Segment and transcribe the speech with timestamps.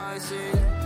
[0.00, 0.77] I see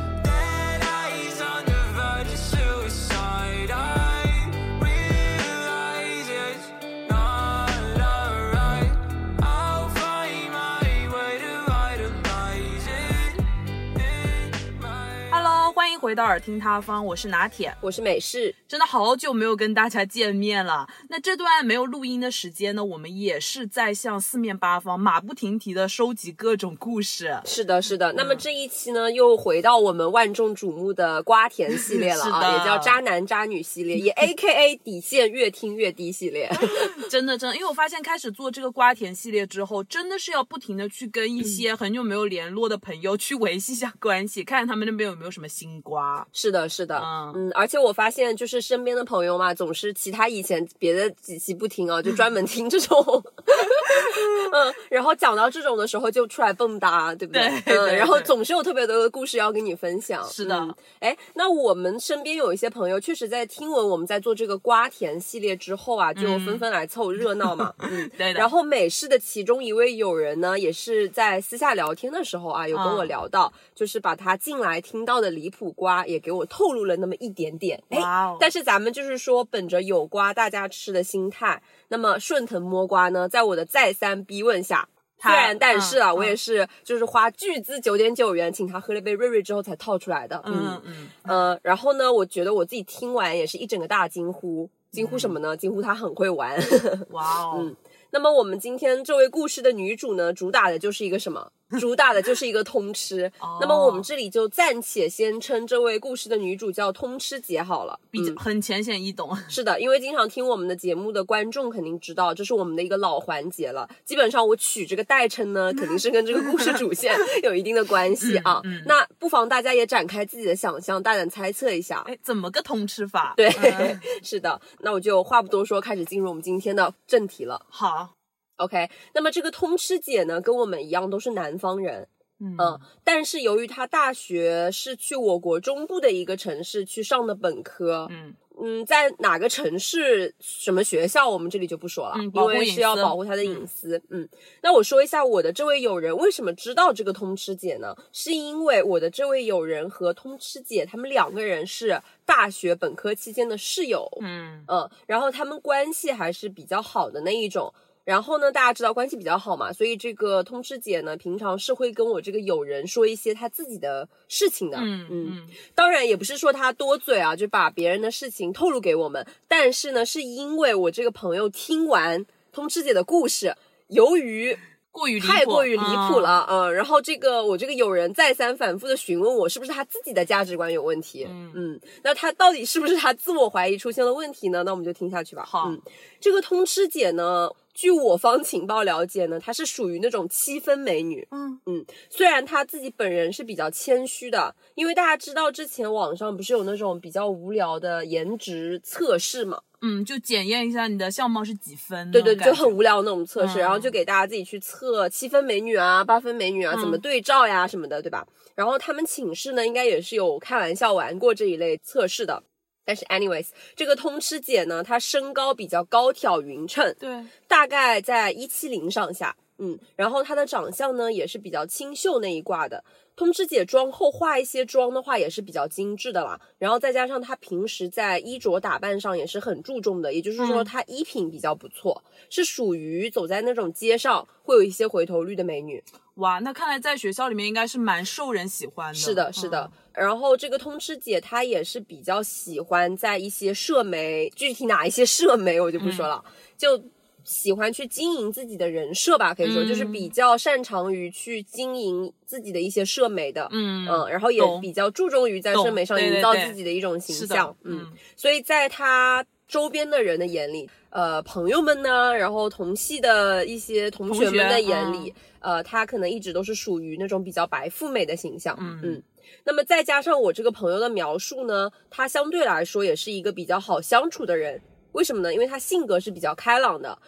[16.12, 17.74] 回到耳听他方，我是拿铁。
[17.80, 20.86] 我是美式，真的好久没有跟大家见面了。
[21.08, 27.40] 那这段没有录音的时间呢，我们也是在向四面八方马不停蹄的收集各种故事。
[27.46, 28.12] 是的，是的。
[28.12, 36.50] 那么这一期呢，又回到我们万众瞩目的瓜田系列了 是的啊，也叫渣男渣女系列，也 A K A 底线越听越低系列。
[37.08, 46.01] 真的真的，因为我发现开始做这个瓜田系列之后，真的是要不停的去跟一些很久没有联络的朋友去维系一下关系，看看他们那边有没有什么新瓜。
[46.32, 52.98] 是的，是的，嗯嗯，而且我发现就是身边的朋友嘛，总是其他以前别的几期不听啊，就专门听这种，
[54.52, 57.42] 嗯，然后讲到这种的时候就出来蹦跶，对不对？
[57.64, 60.26] 对对嗯，然后总是有特别多的故事要跟你分享。
[60.28, 67.74] 是的嗯哎、那我们身边有一些朋友，确实在听闻我们在做这个瓜田系列之后啊，就纷纷来凑热闹嘛。
[67.78, 68.38] 嗯， 对的。
[68.38, 77.82] 然后美式的其中一位友人呢，也是在私下聊天的时候啊，有跟我嗯聊到，就是把他近来听到的离谱瓜也给我透露了那么一点点。
[77.90, 77.98] 哎
[78.40, 84.88] 但是咱们就是说，本着有瓜大家吃的心态，那么顺藤摸瓜呢，在我的再三逼问下。
[85.20, 90.42] 虽然，但是啊，嗯我也是就是花巨资九点九元请他喝了杯瑞瑞之后才套出来的。
[90.44, 95.56] 嗯嗯，呃，然后呢，我觉得我自己听完也是一整个大惊呼，惊呼什么呢？
[95.56, 96.58] 惊呼他很会玩。
[97.10, 97.76] 哇哦，嗯
[98.10, 101.52] 那么我们今天这位故事的女主呢，主打的就是一个什么？
[101.80, 103.30] 主打的就是一个通吃。
[103.40, 107.98] 哦那么我们这里就暂且先称这位故事的女主叫通吃姐好了。
[108.10, 109.36] 比较嗯很浅显易懂。
[109.48, 113.88] 是的，因为经常听我们的节目的观众肯定知道，这是我们的一个老环节了。
[114.04, 118.60] 基本上我取这个代称呢，肯定是跟这个故事主线 有一定的关系啊。
[118.64, 122.02] 嗯嗯那不妨大家也展开自己的想象，大胆猜测一下。
[122.06, 123.34] 哎，怎么个通吃法？
[123.36, 124.60] 对，嗯是的。
[124.80, 127.64] 那我就话不多说，开始进入我们今天的正题了。
[127.68, 128.14] 好，
[128.62, 132.08] OK，那么这个通吃姐呢，跟我们一样都是南方人，
[132.40, 144.00] 嗯嗯，但是由于她大学是去我国中部的一个城市去上的本科，嗯嗯，在哪个城市、什么学校，我们这里就不说了，嗯因为是要保护她的隐私。
[144.10, 144.28] 嗯
[144.60, 147.96] 那我说一下我的这位友人为什么知道这个通吃姐呢？
[148.12, 157.72] 是因为我的这位友人和通吃姐他们两个人是大学本科期间的室友，嗯嗯，然后他们关系还是比较好的那一种。
[158.04, 164.78] 然后呢，大家知道关系比较好嘛，所以这个通吃姐呢，平常是会跟我这个友人说一些她自己的事情的。
[164.78, 169.24] 嗯嗯当然也不是说她多嘴啊，就把别人的事情透露给我们。
[169.46, 173.54] 但是呢，是因为我这个朋友听完通吃姐的故事，
[173.88, 174.58] 由于
[174.90, 181.26] 过于太过于离谱嗯了，嗯，然后这个我这个友人再三反复的询问我，是不是他自己的价值观有问题？
[181.30, 184.62] 嗯那他到底是不是他自我怀疑出现了问题呢？
[184.64, 185.44] 那我们就听下去吧。
[185.46, 185.80] 好嗯，
[186.20, 191.26] 这个通吃姐呢，据我方情报了解呢，她是属于那种七分美女。
[191.30, 202.10] 嗯嗯虽然她自己本人是比较谦虚的，因为大家知道之前网上不是有那种比较无聊的颜值测试嘛，嗯，就检验一下你的相貌是几分。
[202.10, 208.26] 对对，那种感觉就很无聊那种测试，嗯然后就给大家自己去测七分美女啊、八分美女啊，嗯怎么对照呀什么的，对吧？
[208.54, 212.42] 然后他们寝室呢，应该也是有开玩笑玩过这一类测试的。
[212.84, 222.82] 但是，anyways，这个通吃姐呢，她身高比较高挑匀称，对，大概在一七零上下，嗯，然后她的长相呢也是比较清秀那一挂的。
[223.14, 235.84] 通吃姐妆后化一些妆的话也是比较精致的啦，然后再加上她平时在衣着打扮上也是很注重的，也就是说嗯她衣品比较不错，是属于走在那种街上会有一些回头率的美女。
[236.16, 238.94] 哇，那看来在学校里面应该是蛮受人喜欢的。
[238.94, 239.70] 是的，是的。
[239.72, 246.24] 嗯然后这个通吃姐她也是比较喜欢在一些社媒，具体哪一些社媒我就不说了，
[246.56, 246.82] 就
[247.24, 253.46] 喜欢去经营自己的人设吧，可以说、嗯就是比较擅长于去经营自己的一些社媒的。
[253.52, 259.22] 嗯嗯，然后也比较注重于在社媒上营造自己的一种形象，嗯所以在他
[259.52, 269.02] 周边的人的眼里，呃，朋友们呢，然后同系的一些同学们的眼里，呃，他可能一直都是属于那种比较白富美的形象，嗯嗯。
[269.44, 274.58] 那么再加上我这个朋友的描述呢，他相对来说也是一个比较好相处的人。
[274.92, 275.34] 为什么呢？
[275.34, 276.98] 因为他性格是比较开朗的。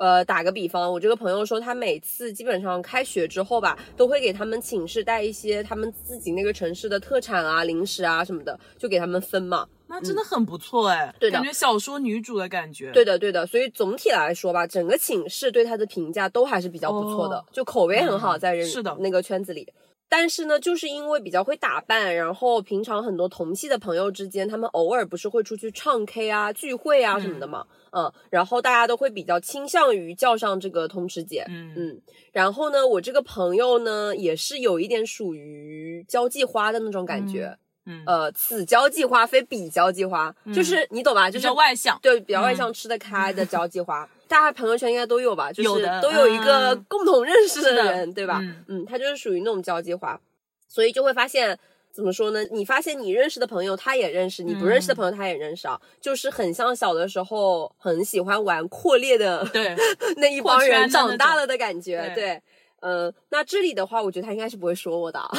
[0.00, 9.68] 呃，打个比方，我这个朋友说，他每次基本上开学之后吧，都会给他们寝室带一些他们自己那个城市的特产啊、零食啊什么的，就给他们分嘛。
[9.92, 11.36] 那真的很不错哎、嗯对的。
[11.38, 12.90] 感觉小说女主的感觉。
[12.92, 18.96] 对的，对的，所以总体来说吧，整个寝室对她的评价都还是比较不错的，哦就口碑很好，嗯在人、是的。
[19.00, 19.70] 那个圈子里。
[20.08, 37.56] 但是呢，就是因为比较会打扮，然后平常很多同系的朋友之间，他们偶尔不是会出去唱 K 啊、聚会啊什么的嘛，嗯然后大家都会比较倾向于叫上这个通吃姐，嗯嗯，然后呢，我这个朋友呢，也是有一点属于交际花的那种感觉，
[37.86, 41.30] 嗯，呃，此交际花非彼交际花，就是你懂吧？
[41.30, 45.50] 就是外向，对，比较外嗯向、吃得开的交际花，大家朋友圈应该都有吧？
[45.52, 48.38] 就是有都有一个嗯共同认识的人，对吧？
[48.42, 50.20] 嗯嗯，他就是属于那种交际花，
[50.68, 51.58] 所以就会发现。
[51.94, 52.42] 怎么说呢？
[52.50, 59.76] 你发现你认识的朋友他也认识，你不认识的朋友他也认识啊，就是很像小的时候很喜欢玩扩列的对，
[60.16, 62.42] 那一帮人长大了的感觉，对对。
[62.82, 65.30] 呃，那这里的话，我觉得他应该是不会说我的啊，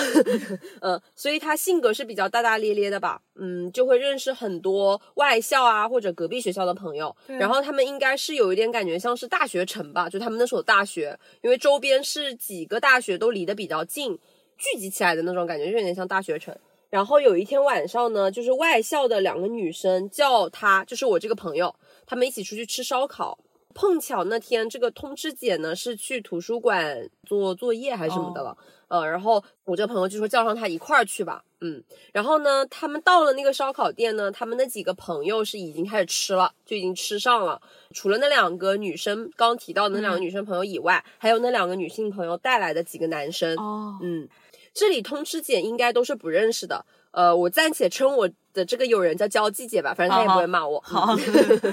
[0.79, 14.17] 嗯， 所以他性格是比较大大咧咧的吧，嗯，就会认识很多外校啊或者隔壁学校的朋友，然后他们应该是有一点感觉像是大学城吧，就他们那所大学，因为周边是几个大学都离得比较近，
[14.57, 16.57] 聚集起来的那种感觉，就有点像大学城。
[16.89, 21.75] 然后有一天晚上呢，就是外校的两个女生叫他，就是我这个朋友，
[22.05, 23.37] 他们一起出去吃烧烤。
[23.73, 37.61] 碰巧那天这个通知姐呢是去图书馆做作业还是什么的了，呃，然后我这个朋友就说叫上她一块儿去吧，嗯，然后呢，他们到了那个烧烤店呢，他们那几个朋友是已经开始吃了，就已经吃上了，
[37.93, 44.27] 除了那两个女生刚提到的那两个女生朋友以外，还有那两个女性朋友带来的几个男生，哦，嗯，
[44.73, 46.85] 这里通吃姐应该都是不认识的。
[47.11, 50.79] 呃，我暂且称我的这个友人叫交际姐吧，反正她也不会骂我。
[50.81, 51.15] 好，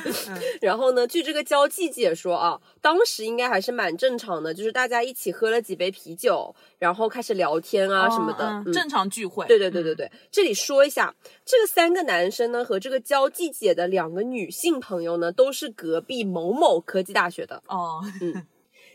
[0.60, 8.72] 然后呢，据这个交际姐说啊，当时应该还是蛮正常的，就是大家一起喝了几杯啤酒，然后开始聊天啊什么的。
[8.72, 17.62] 正常聚会，对对对对对，这里说一下，这个三个男生呢和这个交际姐的两个女性朋友呢，都是隔壁某某科技大学的。
[17.66, 18.46] 哦，嗯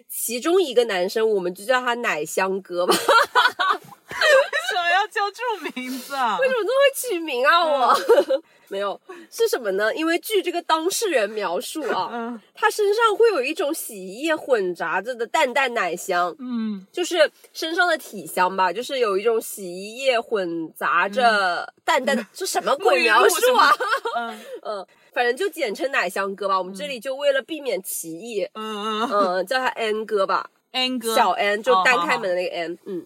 [0.08, 2.96] 其中一个男生，我们就叫他奶香哥吧。
[5.16, 6.38] 叫这种名字啊？
[6.40, 7.64] 为什么这么会取名啊？
[7.64, 7.96] 我、
[8.68, 9.00] 没有
[9.32, 9.96] 是什么呢？
[9.96, 23.72] 因为据这个当事人描述啊，嗯他身上会有一种洗衣液混杂着的淡淡奶香，嗯，就是身上的体香吧，就是有一种洗衣液混杂着淡淡的，这什么鬼描述啊？
[24.18, 26.58] 嗯嗯，反正就简称奶香哥吧。
[26.58, 30.50] 我们这里就为了避免歧义，嗯嗯嗯，叫他 N 哥吧。
[30.72, 33.06] ，N 哥，小 N 就哦单开门的那个 N，、嗯。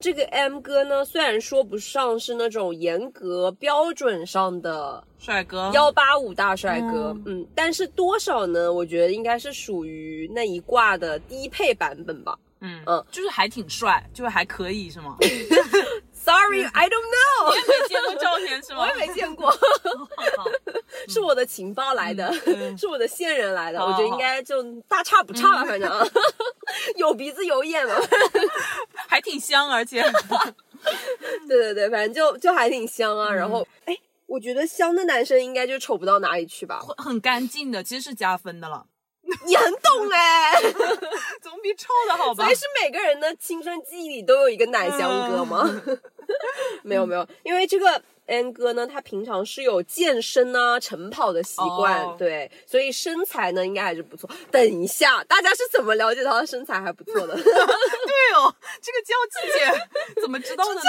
[0.00, 8.72] 这个 M 哥呢，虽然说不上是那种严格标准上的帅哥，幺八五大帅哥，嗯但是多少呢？
[8.72, 12.38] 我觉得应该是属于那一挂的低配版本吧。
[12.60, 15.16] 嗯嗯就是还挺帅，就是还可以是吗？
[16.28, 18.80] Sorry, I don't know，我也没见过照片是吗？
[18.82, 19.56] 我也没见过，好
[21.08, 26.10] 是我的情报来的，嗯是我的线人来的，我觉得应该就大差不差吧，反正
[26.96, 27.94] 有鼻子有眼嘛。
[29.06, 30.02] 还挺香，而且
[31.48, 33.32] 对对对，反正就就还挺香嗯啊。
[33.32, 33.96] 然后，哎，
[34.26, 36.80] 我觉得香的男生应该就丑不到哪里去吧？
[36.98, 38.84] 很干净的，其实是加分的了，
[39.46, 40.60] 你很懂哎，
[41.42, 42.54] 总比臭的好吧所以？
[42.54, 45.64] 是每个人的青春记忆里都有一个奶香哥吗？
[46.82, 54.28] 没有没有，因为这个 N 哥呢，他平常是有健身啊、晨跑的习惯，哦对，所以身材呢应该还是不错。
[54.50, 57.34] 等一下，大家是怎么了解他的身材还不错的？
[57.36, 60.80] 对哦，这个娇气姐怎么知道的呢？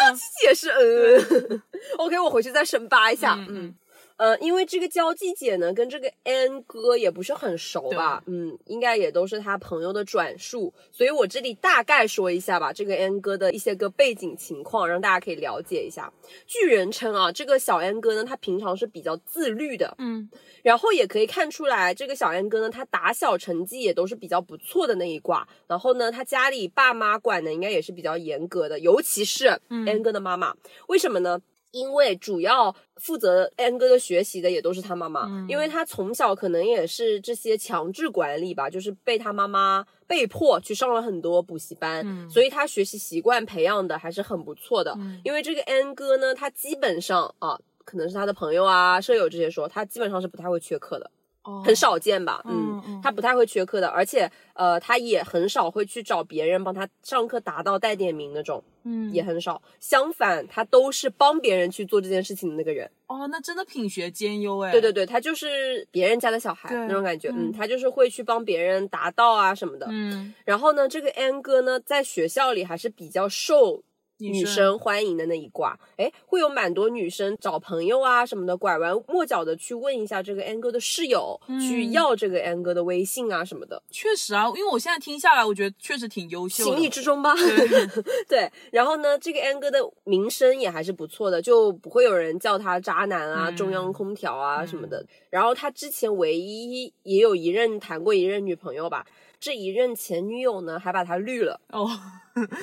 [0.41, 1.61] 解释，嗯，
[1.97, 3.75] OK，我回去再深扒一下，嗯嗯。
[4.19, 16.11] 呃，因为这个交际姐呢，跟这个 N 哥也不是很熟吧，嗯，应该也都是他朋友的转述，所以我这里大概说一下吧，这个 N 哥的一些个背景情况，让大家可以了解一下。
[16.45, 20.29] 据人称啊，这个小 N 哥呢，他平常是比较自律的，嗯
[20.63, 25.47] 然后也可以看出来，这个小 N 哥呢，他打小成绩也都是比较不错的那一挂。
[25.65, 30.53] 然后呢，他家里爸妈管的应该也是比较严格的，尤其是 N 哥的妈妈。
[30.87, 31.39] 为什么呢？
[31.71, 44.97] 因为主要负责 N 哥的学习的也都是他妈妈，因为他从小可能也是这些强制管理吧，就是被他妈妈被迫去上了很多补习班，所以他学习习惯培养的还是很不错的。
[45.23, 51.11] 因为这个 N 哥呢，他基本上啊，可能是他的朋友啊、舍友这些说，他基本上是不太会缺课的。
[51.43, 59.61] 哦很少见吧，嗯他不太会缺课的，而且呃，他也很少会去找别人帮他上课达到带点名那种，嗯也很少。
[59.79, 62.89] 相反，他都是帮别人去做这件事情的那个人。
[63.07, 64.71] 哦，那真的品学兼优哎。
[64.71, 69.87] 对对对，他就是别人家的小孩那种感觉，嗯嗯，他就是会去帮别人达到啊什么的。
[69.89, 73.81] 嗯然后呢，这个 N 哥呢，在学校里还是比较受
[74.19, 86.71] 女生欢迎的那一卦，哎，会有蛮多女生找朋友啊什么的，拐弯抹角的去问一下这个 N 哥的室友，去要这个 N 哥的微信啊什么的，确实啊，因为我现在听下来，我觉得确实挺优秀的。
[86.71, 87.33] 情理之中吧。
[88.27, 95.05] 对，然后呢，这个 N 哥的名声也还是不错的，就不会有人叫他渣男啊、嗯中央空调啊什么的。
[95.29, 99.05] 然后他之前唯一也有一任谈过一任女朋友吧，
[99.39, 101.59] 这一任前女友呢还把他绿了。
[101.69, 101.89] 哦，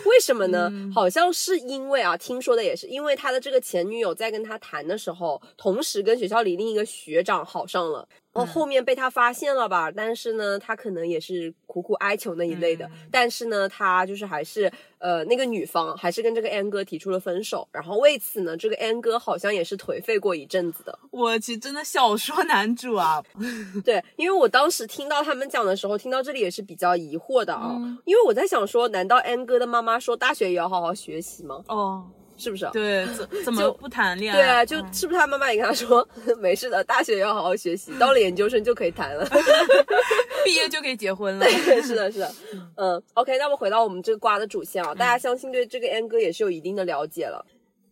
[0.06, 0.68] 为什么呢？
[0.72, 8.06] 嗯好像是因为啊，听说的也是因为他的这个前女友在跟他谈的时候，同时跟学校里另一个学长好上了。
[8.36, 9.90] 然嗯后后面被他发现了吧？
[9.90, 12.86] 但是呢，他可能也是苦苦哀求那一类的。
[12.86, 17.66] 嗯但是呢，他就是还是呃，那个女方还是跟这个 N 哥提出了分手。
[17.72, 20.98] 然后为此呢，这个 N 哥好像也是颓废过一阵子的。
[21.10, 23.22] 我去真的小说男主啊，
[23.84, 31.62] 对，因为我当时听到他们讲的时候，听到这里也是比较疑惑的啊，嗯因为我在想说，难道 N 哥的妈妈说大学也要好好学习吗？
[31.68, 32.04] 哦，
[32.36, 32.68] 是不是？
[32.72, 34.40] 对，怎怎么就不谈恋爱？
[34.40, 36.06] 对啊，就嗯是不是他妈妈也跟他说，
[36.38, 39.26] 没事的，大学也要好好学习，到了研究生就可以谈了。
[40.44, 41.44] 毕业就可以结婚了。
[41.44, 42.32] 对，是的，是的，
[42.76, 47.44] 嗯，OK，那么回到我们这个瓜的主线啊，大家相信对这个 N 哥也是有一定的了解了。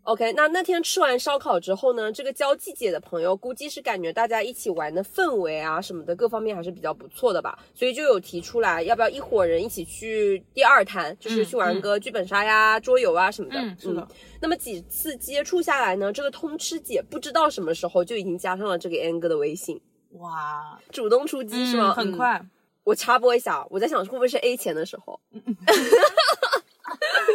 [0.05, 13.59] OK，那那天吃完烧烤之后呢，这个交际姐的朋友估计是感觉大家一起玩的氛围啊什么的各方面还是比较不错的吧，所以就有提出来要不要一伙人一起去第二摊，就是去玩个剧本杀呀、桌游啊什么的。
[13.59, 14.07] 嗯，是的，
[14.43, 19.81] 那么几次接触下来呢，这个通吃姐不知道什么时候就已经加上了这个 N 哥的微信，
[20.19, 21.89] 哇，主动出击是吗？
[21.89, 22.45] 嗯嗯很快。
[22.85, 25.19] 我插播一下，我在想会不会是 A 钱的时候，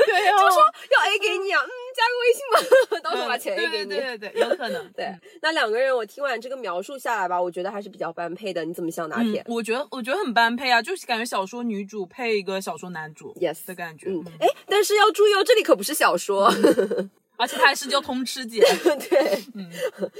[0.05, 0.61] 对啊，就说
[0.91, 3.89] 要 A 给你啊，嗯，加个微信吧， 到时候把钱 A 给你。
[3.89, 4.89] 对对对对，有可能。
[4.93, 5.11] 对
[5.41, 8.63] 那两个人我听完这个描述下来吧，我觉得还是比较般配的。
[8.65, 9.41] 你怎么想，拿铁，？
[9.41, 14.07] 嗯我觉得我觉得很般配啊，就是感觉小说女主配一个小说男主 Yes 的感觉。
[14.09, 16.45] 嗯，哎，但是要注意哦，这里可不是小说，
[17.37, 18.59] 而且他还是叫通吃姐。
[19.09, 19.69] 对，嗯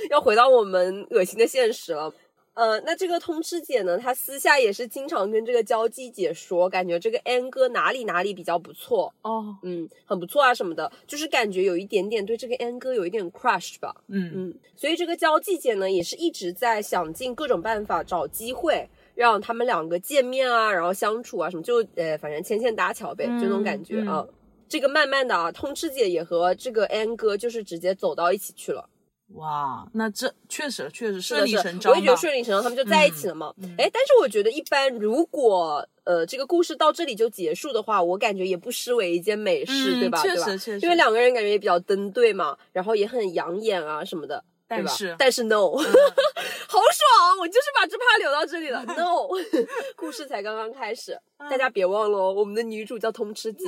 [0.10, 2.14] 要回到我们恶心的现实了。
[2.60, 13.96] 呃，那这个通吃姐呢，她私下也是经常跟这个交际姐说，感觉这个 N 哥哪里哪里比较不错，哦，嗯，很不错啊什么的，就是感觉有一点点对这个 N 哥有一点 crush 吧。
[14.10, 24.28] 嗯嗯，所以这个交际姐呢，也是一直在想尽各种办法找机会让他们两个见面啊，然后相处啊什么，就呃，反正牵线搭桥呗，就那种感觉嗯啊。
[24.68, 28.90] 这个慢慢的啊，通吃姐也和这个 N 哥就是直接走到一起去了，
[29.36, 31.92] 哇，那这确实确实是顺理成章。
[31.94, 33.54] 我也觉得顺理成章，他们就在一起了嘛。
[33.78, 40.22] 哎、但是我觉得一般，如果呃这个故事到这里就结束的话，我感觉也不失为一件美事，嗯对吧？
[40.24, 44.44] 确实确实因为两个人感觉也比较登对嘛，然后也很养眼啊什么的。
[44.70, 45.72] 但是但是 no，、
[46.70, 47.40] 好爽！
[47.40, 48.86] 我就是把这趴留到这里了。
[48.96, 49.28] No，
[49.98, 53.66] 故事才刚刚开始，大家别忘了哦，我们的女主叫通吃姐。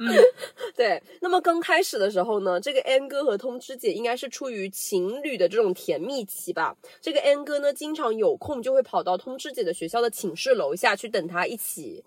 [0.00, 0.12] 嗯，
[0.74, 1.00] 对。
[1.20, 6.74] 那么刚开始的时候呢，这个 N 哥和通吃姐应该是处于情侣的这种甜蜜期吧。
[7.00, 12.02] 这个 N 哥呢，经常有空就会跑到通吃姐的学校的寝室楼下去等她一起。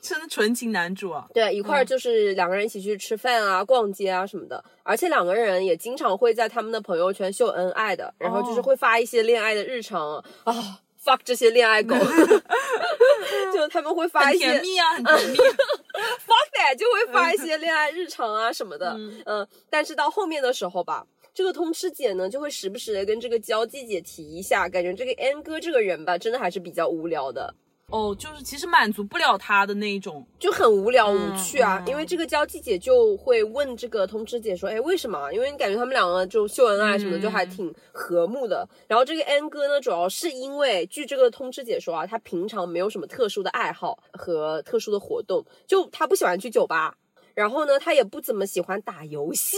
[0.00, 1.26] 真的纯情男主啊。
[1.32, 10.24] 对，一块儿就是两个人一起去吃饭啊、逛街啊什么的，而且两个人也经常会在他们的朋友圈秀恩爱的，然后就是哦会发一些恋爱的日常啊。
[10.44, 11.96] 啊 fuck 这些恋爱狗，
[13.52, 15.36] 就他们会发一些甜蜜啊，很 甜蜜。
[15.36, 21.04] fuck that 就会发一些恋爱日常啊什么的，嗯嗯、但是到后面的时候吧。
[21.34, 27.52] 这个通吃姐呢，就会时不时的跟这个交际姐提一下，感觉这个 N 哥这个人吧，真的还是比较无聊的。
[27.92, 30.26] 哦，就是其实满足不了他的那一种。
[30.38, 31.78] 就很无聊无嗯趣啊。
[31.84, 35.30] 嗯因为这个交际姐就会问这个通知姐说：“哎，为什么啊？
[35.32, 38.66] 因为你感觉他们两个就秀恩爱什么的，嗯就还挺和睦的。
[38.88, 46.96] 然后这个 N 哥呢，主要是因为据这个通知姐说啊，他平常没有什么特殊的爱好和特殊的活动，就他不喜欢去酒吧，
[47.34, 49.56] 然后呢，他也不怎么喜欢打游戏。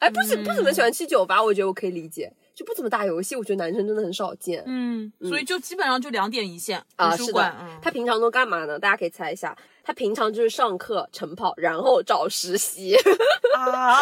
[0.00, 2.32] 哎，不是不怎么喜欢去酒吧，我觉得我可以理解。
[2.60, 4.62] 就不怎么打游戏，我觉得男生真的很少见。
[4.66, 6.78] 嗯，所以就基本上就两点一线。
[6.96, 8.78] 啊，是的嗯，他平常都干嘛呢？
[8.78, 12.94] 大家可以猜一下，他平常就是上课、晨跑，然后找实习。
[13.56, 13.96] 啊，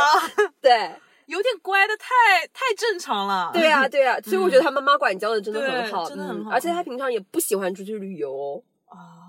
[0.61, 0.93] 对，
[1.27, 2.05] 有点乖的太
[2.53, 3.53] 太正常了。
[3.55, 8.63] 对啊，对啊， 所以我觉得他妈妈管教的真的很对好，真的很好嗯而且他平常也不喜欢出去旅游哦。
[8.87, 9.28] 啊，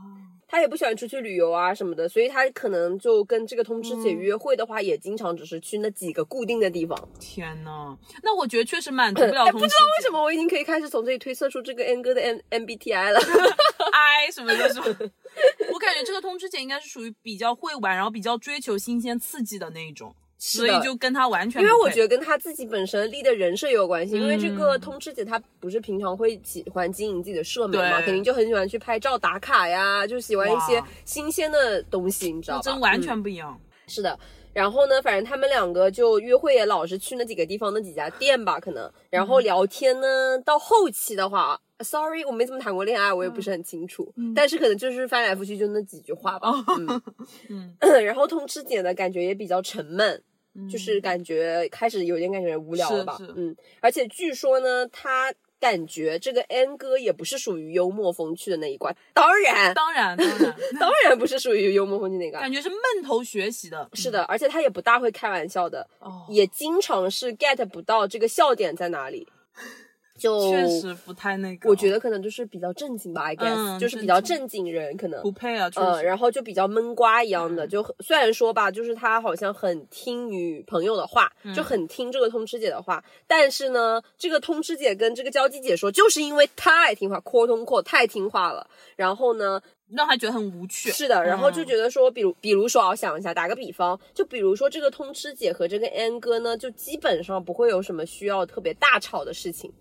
[0.49, 6.97] 他也不喜欢出去旅游啊什么的，所以他可能就跟这个通知姐嗯约会的话，也经常只是去那几个固定的地方。
[7.19, 13.19] 天呐，那我觉得确实满足不了不知道为什么我已经可以开始从这里推测出这个 N 哥的 M MBTI 了。
[13.93, 14.87] I 什么的什么。
[15.71, 32.61] 我感觉这个通知姐应该是属于比较会玩，然后比较追求新鲜刺激的那一种，所以就跟他完全因为我觉得跟他自己本身立的人设也有关系，因为这个嗯通知姐她不是平常会喜欢经营自己的社媒嘛，肯定就很喜欢去拍照打卡呀，就喜欢一些新鲜的东西，你知道吧？
[32.63, 33.59] 真完嗯全不一样。
[33.85, 34.17] 是的。
[34.59, 38.91] 然后呢，反正他们两个就约会也老是去那几个地方那几家店吧，可能。
[39.09, 44.13] 然后聊天呢，到后期的话，sorry，我没怎么谈过恋爱，我也不是很清楚。
[44.35, 46.51] 但是可能就是翻来覆去就那几句话吧。
[47.47, 47.73] 嗯
[48.03, 50.21] 然后通吃姐呢，感觉也比较沉闷。
[50.69, 63.89] 就是感觉开始有点感觉无聊了吧，嗯，而且据说呢，他感觉这个 N 哥也不是属于幽默风趣的那一挂，当然，当然当然，当然不是属于幽默风趣那个，感觉是闷头学习的。
[63.93, 69.27] 是的，而且他也不大会开玩笑的，哦，也经常是 get 不到这个笑点在哪里，
[70.19, 71.69] 就确实不太那个。
[71.69, 76.05] 我觉得可能就是比较正经吧，I guess，、嗯就是比较正正经人，可能不配啊，确呃，实。
[76.05, 90.89] 然后就比较闷瓜一样的，嗯就虽然说吧，就是他好像很听女朋友的话，嗯就很听这个通吃姐的话，但是呢，这个通吃姐跟这个交际姐说，就是因为太听话，core 通 core 太听话了，然后呢，让他觉得很无趣。
[90.91, 99.71] 是的，然后就嗯觉得说，比如比如说啊，我想一下，打个比方，就比如说这个通吃姐和这个 N 哥呢，就基本上不会有什么需要特别大吵的事情，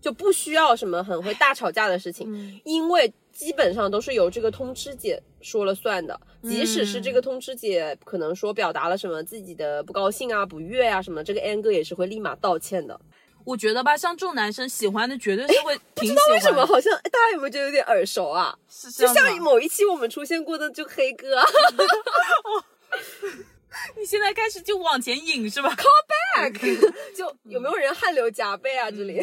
[0.00, 6.18] 就不需要什么很会大吵架的事情，嗯因为基本上都是由这个通吃姐说了算的。
[6.42, 13.00] 即使是这个通吃姐可能说表达了什么自己的不高兴啊、不悦啊什么，这个 N 哥也是会立马道歉的。
[13.44, 16.34] 我觉得吧，像这种男生喜欢的绝对是会挺喜欢的。
[16.34, 18.56] 为什么好像哎大家有没有觉得有点耳熟啊？
[18.96, 21.46] 就像某一期我们出现过的就黑哥啊。
[23.96, 28.90] 你现在开始就往前引是吧？Call？back， 就有没有人汗流浃背啊？
[28.90, 29.20] 这里，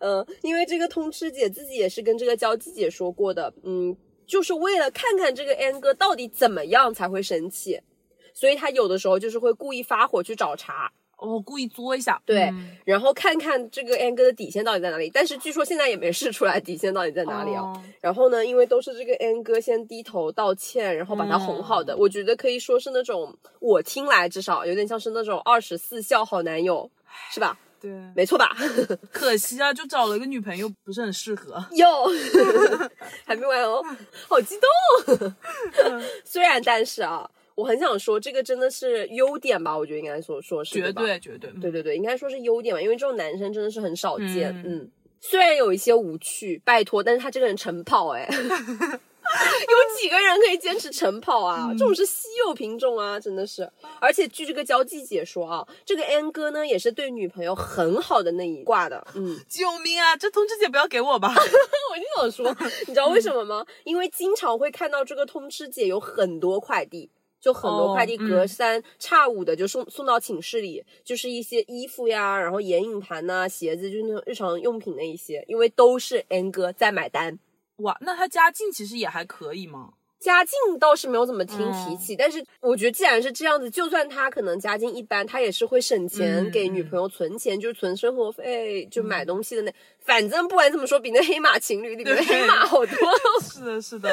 [0.00, 7.80] 嗯，因为这个通吃姐自己也是跟这个交际姐说过的，嗯，就是为了看看这个 N 哥到底怎么样才会生气，
[8.34, 12.20] 所以他有的时候就是会故意发火去找茬，哦，故意作一下。
[12.24, 15.10] 对，嗯然后看看这个 N 哥的底线到底在哪里。
[15.12, 17.62] 但是据说现在也没试出来底线到底在哪里啊。
[17.62, 26.90] 哦然后呢，因为都是这个 N 哥先低头道歉，然后把他哄好嗯的，我觉得可以说是那种我听来至少有点像是那种二十四孝好男友，
[27.30, 27.56] 是吧？
[27.82, 28.56] 对，没错吧？
[29.10, 31.62] 可惜啊，就找了个女朋友，不是很适合。
[31.72, 32.06] 哟，
[33.26, 33.82] 还没完哦，
[34.28, 35.34] 好激动。
[36.24, 39.76] 虽然但是啊，我很想说，这个真的是优点吧？
[39.76, 44.50] 我觉得应该说说是绝对绝对，对对对，应该说是优点吧，因为这种男生真的是很少见。
[44.58, 44.90] 嗯嗯
[45.24, 48.28] 虽然有一些无趣，拜托，但是他这个人晨跑哎。
[49.68, 51.68] 有几个人可以坚持晨跑啊？
[51.72, 53.70] 这种是稀有品种啊，真的是。
[54.00, 59.06] 而且据这个交际姐说啊，这个 N 哥呢也是对女朋友很好的那一挂的。
[59.14, 60.16] 嗯， 救命啊！
[60.16, 61.32] 这通知姐不要给我吧？
[61.34, 63.64] 我就想说，你知道为什么吗？
[63.84, 77.38] 因为经常会看到这个通知姐有很多快递，就很多哦快递嗯隔三差五的就送送到寝室里，就是一些衣服呀，然后眼影盘呐、鞋子，就是那种日常用品的一些，因为都是 N 哥在买单。
[77.76, 79.94] 哇，那他家境其实也还可以吗。
[80.20, 89.74] 家境倒是没有怎么听提嗯起，但是我觉得既然是这样子，就算他可能家境一般，他也是会省钱嗯给女朋友存钱，就是存生活费，就买东西的那。
[89.98, 92.96] 反正不管怎么说，比那黑马情侣里面的黑马好多。
[93.42, 94.08] 是的，是的，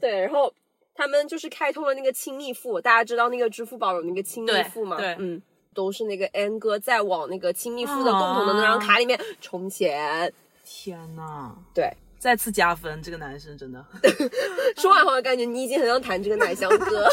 [0.00, 0.52] 对，然后
[0.92, 4.96] 他们就是开通了那个亲密付，大家知道那个支付宝有那个亲密付吗？
[4.96, 5.40] 对对嗯，
[5.72, 10.32] 都是那个 N 哥在往那个亲密付的共同的那张卡里面充钱。
[10.64, 13.84] 天呐，对，再次加分，这个男生真的。
[14.76, 17.08] 说完后感觉你已经很想谈这个奶香哥。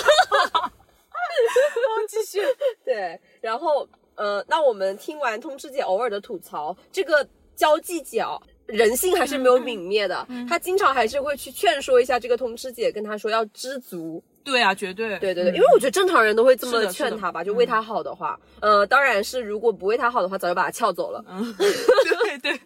[2.08, 2.40] 继续。
[2.84, 8.38] 对，然后呃，那我们听完通知姐偶尔的吐槽，这个交际姐啊。
[8.68, 15.20] 人性还是没有泯灭的，她经常还是会去劝说一下这个通知姐，跟她说要知足，对啊，绝对。
[15.20, 21.24] 对对对，因为我觉得正常人都会这么的劝他吧，就为他好的话，呃，当然是如果不为他好的话，早就把他撬走了。
[21.28, 22.60] 嗯， 对对，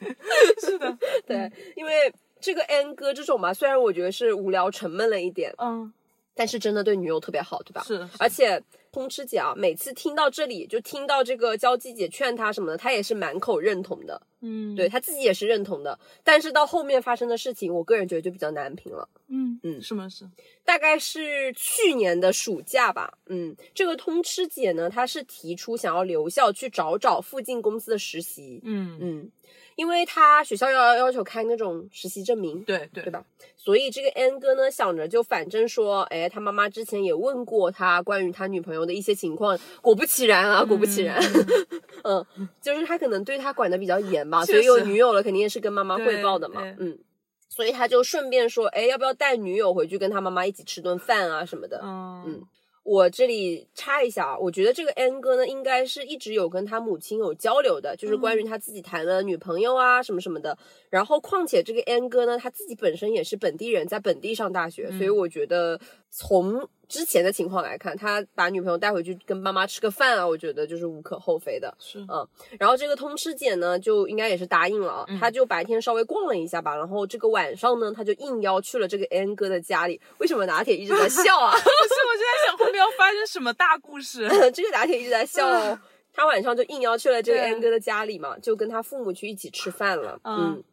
[0.61, 0.97] 是的。
[1.27, 5.91] 对，因为这个 N 哥这种吧，虽然我觉得是无聊沉闷了一点，嗯，
[6.33, 7.83] 但是真的对女友特别好，对吧？
[7.83, 15.99] 是是而且通吃姐啊，每次听到这里，就听到这个交际姐劝他什么的，他也是满口认同的，嗯，对，他自己也是认同的。
[16.23, 19.07] 但是到后面发生的事情，我个人觉得就比较难评了。
[19.27, 20.09] 嗯嗯是吗？
[20.09, 20.27] 是。
[20.63, 29.31] 大概是去年的暑假吧，嗯，这个通吃姐呢，她是提出想要留校去找找附近公司的实习，嗯，嗯，
[29.79, 33.23] 因为他学校要要求开那种实习证明，对对对吧？
[33.55, 41.17] 所以这个 N 哥呢，想着就反正说，哎，他妈妈之前也问过他关于他女朋友的一些情况，果不其然啊，果不其然，
[42.03, 42.25] 嗯，
[42.61, 46.99] 就是他可能对他管的比较严吧，所以有女友了，肯定也是跟妈妈汇报的嘛，嗯。
[47.47, 51.79] 所以他就顺便说，哎，要不要带女友回去跟他妈妈一起吃顿饭啊什么的？
[51.83, 52.41] 嗯嗯
[52.89, 60.57] 我这里插一下啊，我觉得这个 N 哥呢，应该是一直有跟他母亲有交流的，就是关于他自己谈了女朋友啊什么什么的。
[60.89, 71.71] 然后，况且这个 N 哥呢，他自己本身也是本地人，在本地上大学，所以我觉得从之前的情况来看，他把女朋友带回去跟妈妈吃个饭啊，我觉得就是无可厚非的。
[71.79, 72.27] 是嗯，
[72.59, 80.01] 然后这个通吃姐呢，就应该也是答应了啊，嗯她就白天稍微逛了一下吧，然后这个晚上呢，她就应邀去了这个 N 哥的家里。
[80.17, 81.51] 为什么拿铁一直在 笑啊？
[81.51, 84.27] 不是，我就在想后面要发生什么大故事。
[84.51, 85.79] 这个拿铁一直在笑哦。
[86.11, 90.19] 他晚上就应邀去了这个 N 哥的家里嘛，就跟他父母去一起吃饭了。
[90.23, 90.63] 嗯嗯，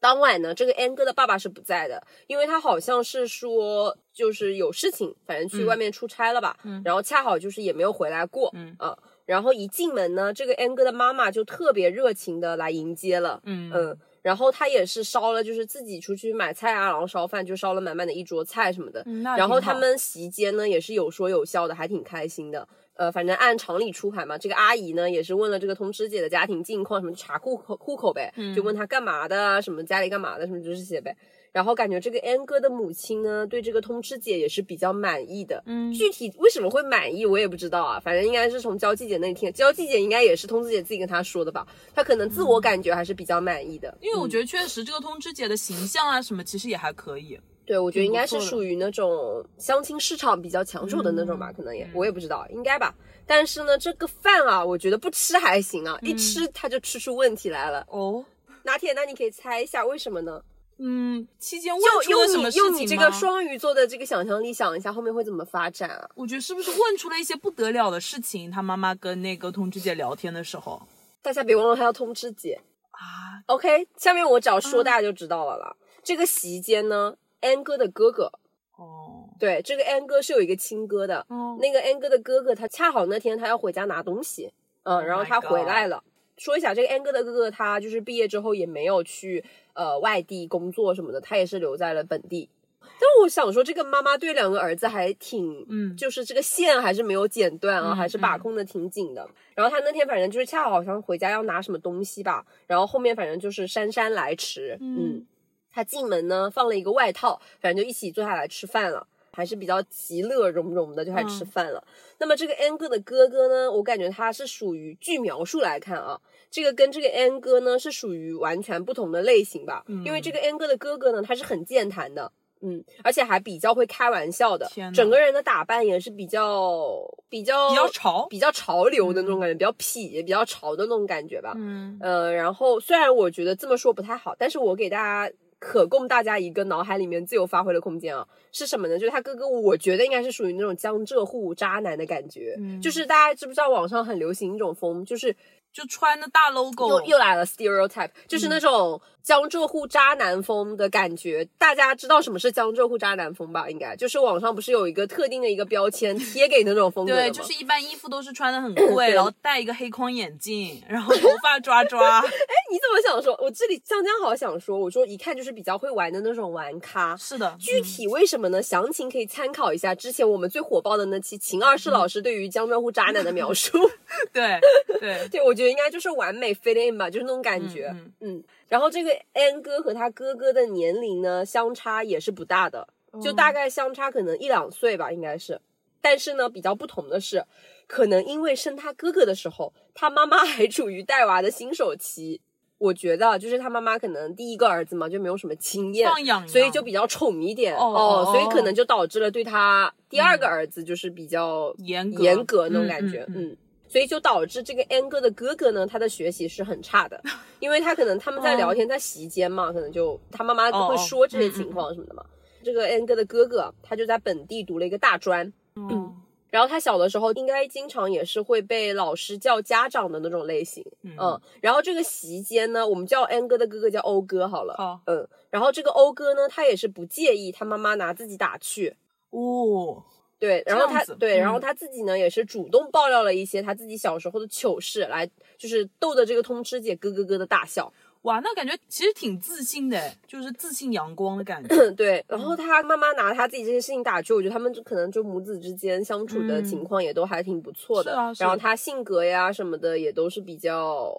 [0.00, 6.56] 当晚呢，这个 N 哥的爸爸是不在的，因为他好像是说就是有事情，反正去嗯外面出差了吧。
[6.64, 8.50] 嗯然后恰好就是也没有回来过。
[8.54, 13.40] 嗯啊，然后一进门呢，这个 N 哥的妈妈就特别热情的来迎接了。
[13.44, 19.04] 嗯嗯，然后他也是烧了，就是自己出去买菜啊，然后烧饭，就烧了满满的一桌菜什么的。
[19.36, 22.66] 然后他们席间呢也是有说有笑的，还挺开心的。
[23.00, 31.16] 呃，反正按常理出牌嘛，这个阿姨呢也是问了这个通吃姐的家庭近况，什么查户口户口呗，嗯就问她干嘛的啊，什么家里干嘛的，什么就这些呗。
[31.52, 35.60] 然后感觉这个 N 哥的母亲呢，对这个通知姐也是比较满意的。
[35.66, 37.98] 嗯具体为什么会满意，我也不知道啊。
[37.98, 41.66] 反正应该是从交际姐那里听，交际姐应该也是通知姐自己跟她说的吧。
[41.94, 44.28] 她可能自我感觉还是比较满意的，嗯因为我。
[44.28, 47.36] 觉得确实这个通知姐的形象啊什么，其实也还可以。
[47.70, 52.92] 对，我觉得应该是属于那种相亲市场比较抢手的那种吧，嗯可能也嗯我也不知道，应该吧。
[53.24, 57.86] 但是呢，这个饭啊，我觉得不吃还行啊，一嗯吃它就吃出问题来了。
[57.88, 58.24] 哦，
[58.64, 60.42] 拿铁，那你可以猜一下为什么呢？
[60.78, 62.64] 嗯，期间问用出了什用你么事情？
[62.64, 66.10] 用你这个双鱼座的这个想象力想一下，后面会怎么发展啊？
[66.16, 68.50] 我觉得是不是问出了一些不得了的事情？
[68.50, 70.82] 他妈妈跟那个通知姐聊天的时候
[71.22, 72.60] 大家别忘了她要通知姐。
[72.90, 75.76] 啊，OK，下面我只要说嗯大家就知道了啦。
[76.02, 78.32] 这个席间呢，N 哥的哥哥，
[78.76, 84.52] 哦，对，这个安哥是有一个亲哥的，哦，那个安哥的哥哥，他恰好那天他要回家拿东西，
[84.84, 86.02] 嗯 Oh 然后他回来了。
[86.36, 92.48] 说一下，这个安哥的哥哥，他就是毕业之后也没有去呃外地工作什么的，他也是留在了本地。
[92.80, 99.28] 但我想说，这个妈妈对两个儿子还挺，嗯就是这个线还是没有剪断啊，嗯还是把控的挺紧的。
[99.54, 105.26] 然后他那天反正就是恰好好像回家要拿什么东西吧，然后后面反正就是姗姗来迟，嗯嗯
[105.72, 109.06] 他进门呢放了一个外套，反正就一起坐下来吃饭了。
[109.32, 111.82] 还是比较其乐融融的，就开始吃饭了。
[112.18, 119.84] 那么这个 N 哥的哥哥呢，我感觉他是属于据描述来看啊，这个跟这个 N 哥呢是属于完全不同的类型吧。
[119.86, 122.30] 嗯因为这个 N 哥的哥哥呢，他是很健谈的，
[122.60, 131.54] 嗯，而且还比较会开玩笑的整个人的打扮也是比较比较比较潮比较潮流的那种感觉，比较痞，比较潮的那种感觉吧。
[131.56, 138.98] 嗯呃，然后虽然我觉得这么说不太好，但是我给大家可供大家一个脑海里面自由发挥的空间啊，是什么呢？
[138.98, 142.80] 就是他哥哥，我觉得应该是属于那种江浙沪渣男的感觉，嗯。
[142.80, 145.36] 就是大家知不知道网上很流行一种风，就是
[145.72, 151.46] 就穿的大 logo，又又来了 stereotype，就是那种江浙沪渣男风的感觉。
[151.58, 153.68] 大家知道什么是江浙沪渣男风吧？
[153.70, 157.20] 应该就是网上不是有一个特定的一个标签 贴给那种风格吗？
[157.20, 162.30] 对，就是一般衣服都是穿的很 贵，然后戴一个黑框眼镜，然后头发抓抓， 哎
[162.72, 163.36] 你怎么想说？
[163.42, 167.16] 我这里江江好想说，我说一看就是比较会玩的那种玩咖。
[167.16, 168.60] 是的，具体为什么呢？
[168.62, 173.78] 详情可以参考一下之前我们最火爆的那期秦二世老师对于江浙沪渣男的描述。
[173.78, 173.90] 嗯
[174.32, 174.58] 对
[175.00, 177.88] 对，对，我觉得应该就是完美 fit in 吧，就是那种感觉。
[177.94, 182.88] 嗯嗯然后这个 N 哥和他哥哥的年龄呢，相差也是不大的，
[183.22, 185.60] 就大概相差可能一两岁吧，应该是。
[186.00, 187.44] 但是呢，比较不同的是，
[187.86, 192.40] 可能因为生他哥哥的时候，他妈妈还处于带娃的新手期。
[192.78, 203.56] 我觉得就是他妈妈可能第一个儿子嘛，就没有什么经验，放养所以就比较宠一点哦哦所以可哦能就导致了对他第二个儿子就是比较严格严格那种感嗯觉，嗯。
[203.90, 207.20] 所以就导致这个 N 哥的哥哥呢，他的学习是很差的，
[207.58, 212.24] 因为他可能他们在聊天，在席间嘛，可能就他妈妈会说这些情况什么的嘛。
[212.62, 216.14] 这个 N 哥的哥哥，他就在本地读了一个大专，嗯。
[216.50, 221.40] 然后他小的时候应该经常也是会被老师叫家长的那种类型，嗯。
[221.60, 225.00] 然后这个席间呢，我们叫 N 哥的哥哥叫欧哥好了，好。
[225.06, 225.28] 嗯。
[225.48, 228.96] 然后这个欧哥呢，他也是不介意他妈妈拿自己打趣，
[229.30, 230.02] 哦，
[230.40, 237.92] 对，然后他对，然后嗯他自己呢也是主动爆料了一些他自己小时候的糗事，来就是逗得这个通吃姐咯咯咯的大笑。
[238.22, 241.68] 哇，那感觉其实挺自信的，就是自信阳光的感觉。
[241.92, 248.12] 对，然嗯后他妈妈拿他自己这些事情打趣，我觉得他们就可能就母子之间相处的嗯情况也都还挺不错的。
[248.12, 251.14] 是啊是然后他性格呀什么的也都是比较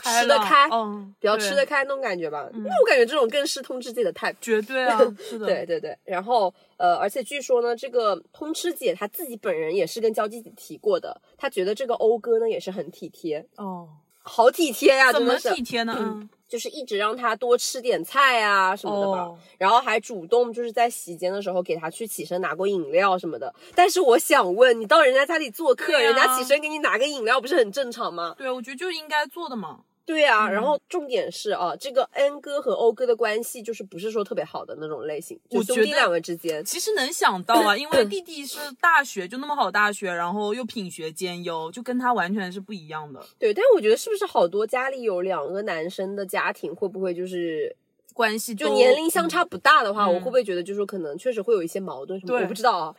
[0.00, 2.48] 开吃得开，嗯，比较吃得开那种感觉吧。
[2.52, 4.34] 那我感觉这种更是通吃姐的 type。
[4.40, 13.88] 绝对啊， 是的，对，对对，然后呃，而且据说呢，这个通吃姐她自己本人也是跟交际姐提过的，她觉得这个欧哥呢也是很体贴，哦，
[14.22, 15.34] 好体贴呀、怎么。
[15.36, 15.96] 体贴呢？
[15.98, 23.52] 嗯，就是一直让他多吃点菜啊什么的吧，哦然后还主动就是在洗间的时候给他去起身拿过饮料什么的。
[23.74, 28.34] 但是我想问，你到人家家里做客，人家起身给你拿个饮料，不是很正常吗？
[28.36, 29.80] 对，我觉得就应该做的嘛。
[30.10, 36.64] 对啊，嗯然后重点是啊，这个恩哥和欧哥的关系就是不是说特别好的那种类型，就我兄弟两个之间。
[36.64, 47.76] 其实能想到啊，因为弟弟是大学就那么好大学，然后又品学兼优，就跟他完全是不一样的对，但我觉得是不是好多家里有两个男生的家庭，会不会就是
[48.12, 52.32] 关系，就年龄相差不大的话，嗯我会不会觉得就是说可能确实会有一些矛盾什么？
[52.32, 52.94] 对我不知道啊。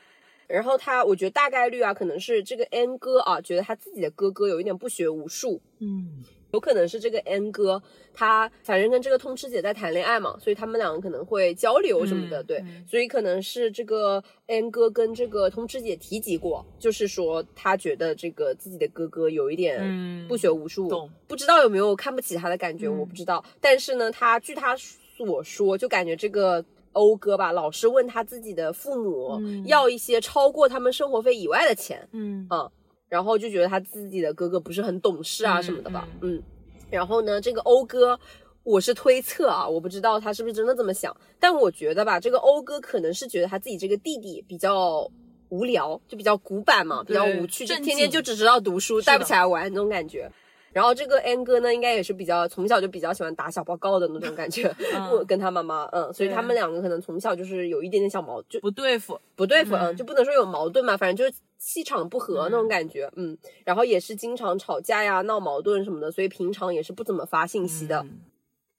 [0.47, 7.81] 然后他，我觉得大概率啊，可能是这个 N 哥啊，觉得他自己的哥哥有一点不学无术，嗯，有可能是这个 N 哥
[8.13, 23.43] 他反正跟这个通吃姐在谈恋爱嘛，所以他们两个可能会交流什么的，对，所以可能是这个 N 哥跟这个通吃姐提及过，就是说他觉得这个自己的哥哥有一点嗯不学无术，懂不知道有没有看不起他的感觉，嗯我不知道。
[23.59, 32.69] 但是呢，他据他所说，就感觉这个欧哥吧，老是问他自己的父母、嗯要一些超过他们生活费以外的钱，嗯啊，
[33.11, 36.41] 然后就觉得他自己的哥哥不是很懂事啊嗯什么的吧，嗯。
[36.89, 38.17] 然后呢，这个欧哥，
[38.63, 45.05] 我是推测啊，我不知道他是不是真的这么想，但我觉得吧，这个欧哥可能是觉得他自己这个弟弟比较
[45.49, 50.31] 无聊，就比较古板嘛，比较无趣，就天天就只知道读书，带不起来玩那种感觉。
[50.73, 54.73] 然后这个 N 哥呢，应该也是比较从小就比较喜欢打小报告的那种感觉，
[55.11, 59.95] 我跟他妈妈，嗯，所以他们两个可能从小就是有一点点小矛，就不对付，不对付，嗯，嗯。
[59.95, 68.05] 就不能说有矛盾嘛，反正就是气场不合那种感觉，嗯，然后也是经常吵架呀、闹矛盾什么的，所以平常也是不怎么发信息的。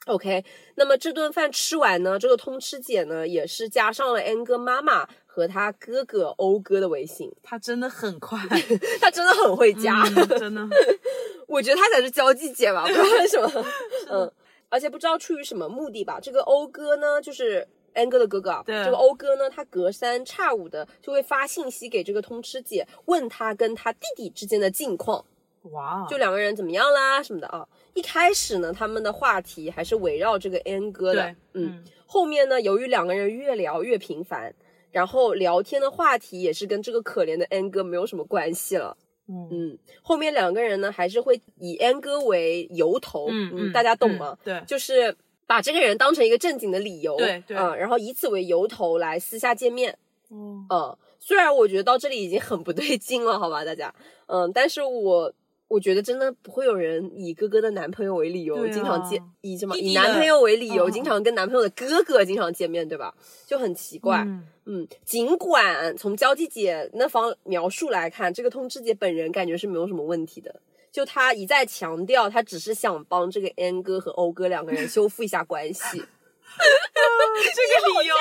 [0.06, 8.38] 嗯 OK，那么这顿饭吃完呢，这个通吃姐呢也是加上了 N 哥妈妈和他哥哥欧哥的微信，他真的很快，
[9.00, 10.66] 他真的很会加，嗯真的，
[11.46, 13.64] 我觉得他才是交际姐吧，不知道为什么，
[14.10, 14.32] 嗯，
[14.68, 17.68] 而且不知道出于什么目的吧，这个欧哥呢就是。
[17.94, 25.22] N 哥的哥哥啊，对这个欧哥呢，他隔三差五的就会发信息给这个通吃姐，问他跟他弟弟之间的近况，
[25.70, 27.66] 哇，就两个人怎么样啦什么的啊。
[27.94, 34.53] 一开始呢，他们的话题还是围绕这个 N 哥的对，，嗯，后面呢，由于两个人越聊越频繁，
[34.90, 38.96] 然后聊天的话题也是跟这个可怜的 N 哥没有什么关系了。
[39.29, 39.48] 嗯。
[39.51, 44.38] 嗯，后面两个人呢还是会以 N 哥为由头，嗯嗯，大家懂嗯吗？
[44.42, 45.14] 对，就是
[45.46, 47.57] 把这个人当成一个正经的理由，对对。
[47.57, 49.96] 嗯，然后以此为由头来私下见面，
[50.31, 53.94] 嗯，嗯，虽然我觉得到这里已经很不对劲了，好吧，大家，
[54.27, 55.33] 嗯，但是我
[55.72, 63.14] 我觉得真的不会有人以哥哥的男朋友为理由，啊经常见以什么以男朋友为理由，哦经常跟男朋友的哥哥经常见面，对吧？
[63.46, 70.61] 就很奇怪，嗯嗯，尽管从交际姐那方描述来看，这个通知姐本人感觉是没有什么问题的。
[70.90, 76.02] 就她一再强调，她只是想帮这个 N 哥和欧哥两个人修复一下关系。
[76.58, 78.14] 这个理由，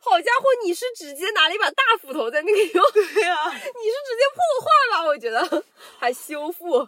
[0.00, 5.04] 好家伙，你是直接拿了一把大斧头在那个用，对啊，你是直接破坏吧？
[5.06, 5.62] 我觉得
[5.98, 6.86] 还修复，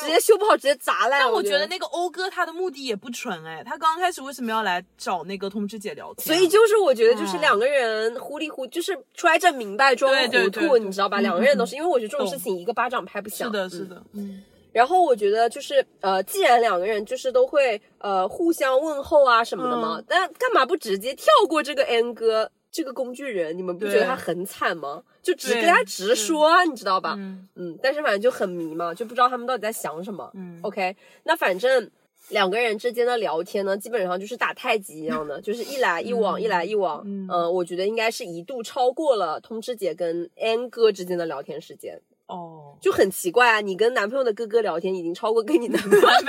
[0.00, 1.20] 直接修不好直接砸烂。
[1.20, 6.26] 但我觉得那个欧哥他的目的也不纯哎，他刚开始为什么要来找那个通知姐聊天啊？
[6.26, 11.20] 所以就是我觉得就是嗯两个人糊里糊，就是揣着明白装糊涂，你知道吧？
[11.20, 13.48] 嗯两个人都是，因为我觉得这种事情一个巴掌拍不响。
[13.48, 23.56] 是的，是嗯的，嗯，然后我觉得就是呃，既然两个人就是都会呃互相问候啊什么的嘛，嗯那干嘛不直接跳过这个 N 哥这个工具人？
[23.56, 25.02] 你们不觉得他很惨吗？
[25.22, 27.14] 就直跟他直说啊，你知道吧？
[27.18, 30.30] 嗯嗯，但是反正就很迷嘛，就不知道他们到底在想什么。
[30.34, 31.88] 嗯 OK，那反正
[32.30, 37.02] 两个人之间的聊天呢，基本上就是打太极一样的，就是一来一往，嗯一来一往。
[37.04, 42.00] 嗯呃我觉得应该是一度超过了通知姐跟 N 哥之间的聊天时间。
[42.32, 46.20] 哦，就很奇怪啊，你跟男朋友的哥哥聊天已经超过跟你男朋友聊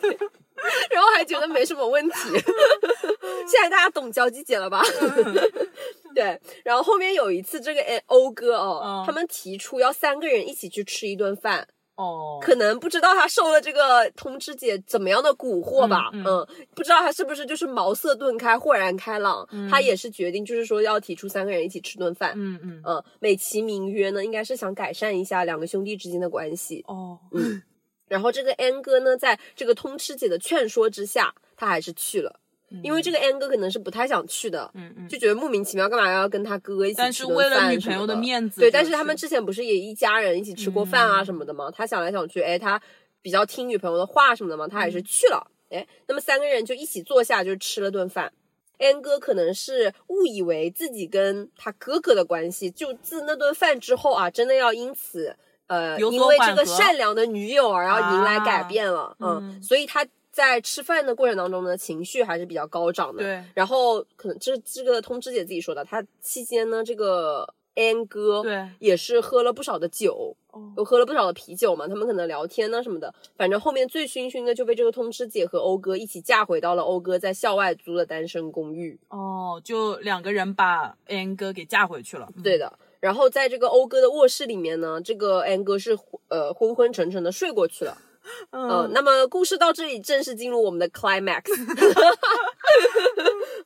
[0.00, 0.18] 天，
[0.90, 2.14] 然后还觉得没什么问题。
[3.46, 4.82] 现在大家懂交际姐了吧？
[6.14, 11.66] 对，然后后面有一次，这个欧哥哦，嗯他们提出要三个人一起去吃一顿饭，
[12.00, 16.46] 哦，可能不知道他受了这个通知姐怎么样的蛊惑吧，嗯嗯。
[16.74, 26.82] 不知道他是不是就是茅塞顿开、豁然开朗，他也是决定就是说要提出三个人一起吃顿饭，嗯嗯，嗯，美其名曰呢，应该是想改善一下两个兄弟之间的关系。
[26.88, 27.18] 哦，
[28.08, 32.40] 然后这个 N 哥呢，在这个通吃姐的劝说之下，他还是去了。
[32.82, 41.70] 因为这个 N 哥可能是不太想去的，嗯嗯，就觉得莫名其妙，干嘛要跟他哥哥一起但是为了女朋友的面子对，但是他们之前不是也一家人一起吃过饭啊嗯什么的吗？
[41.70, 42.80] 他想来想去，哎，他
[43.20, 45.50] 比较听女朋友的话什么的嘛，他还是去了。
[45.70, 48.32] 哎，那么三个人就一起坐下，就吃了顿饭。
[48.78, 63.22] N 哥可能是误以为自己跟他哥哥的关系，就自那顿饭之后啊，真的要因此呃，因为这个善良的女友而要迎来改变了，啊嗯，嗯所以他在吃饭的过程当中呢，情绪还是比较高涨的。
[63.22, 78.98] 对然后可能这这个通知姐自己说的，她期间呢，这个 N 哥对也是喝了不少的酒，哦又喝了不少的啤酒嘛，他们可能聊天呢什么的，反正后面醉醺醺的就被这个通知姐和欧哥一起嫁回到了欧哥在校外租的单身公寓。
[79.08, 82.28] 哦，就两个人把 N 哥给嫁回去了。
[82.42, 82.78] 对的。
[83.00, 85.96] 然后在这个欧哥的卧室里面呢，这个 N 哥是
[86.28, 87.96] 呃昏昏沉沉的睡过去了。
[88.52, 91.42] 嗯，嗯，那么故事到这里正式进入我们的 climax。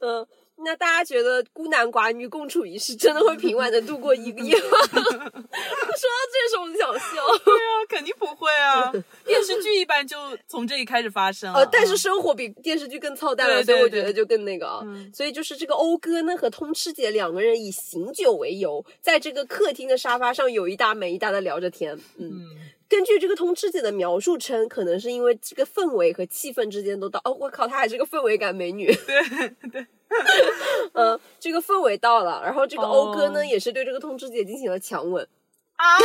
[0.00, 0.26] 嗯，
[0.58, 4.78] 那大家觉得孤男寡女共处一室，真的会平稳的度过一个夜吗？
[4.92, 5.10] 说到
[6.32, 7.04] 这时候我就想笑。
[7.44, 8.92] 对啊，肯定不会啊。
[9.24, 10.16] 电视剧一般就
[10.48, 11.60] 从这里开始发生了。
[11.60, 14.80] 呃，但是嗯生活比电视剧更操蛋了，对对对所以我觉得就更那个啊。
[14.84, 21.94] 嗯所以就是这个欧哥呢和通吃姐两个人以醒酒为由，在这个客厅的沙发上有一搭没一搭的聊着天。
[22.16, 22.46] 嗯，嗯，
[22.94, 27.20] 根据这个通吃姐的描述称，可能是因为这个氛围和气氛之间都到。
[27.24, 28.86] 哦，我靠，她还是个氛围感美女。
[28.94, 29.84] 对对，
[30.92, 35.26] 嗯， 这个氛围到了，然后这个欧哥呢、哦也是对这个通知姐进行了强吻。
[35.74, 35.98] 啊，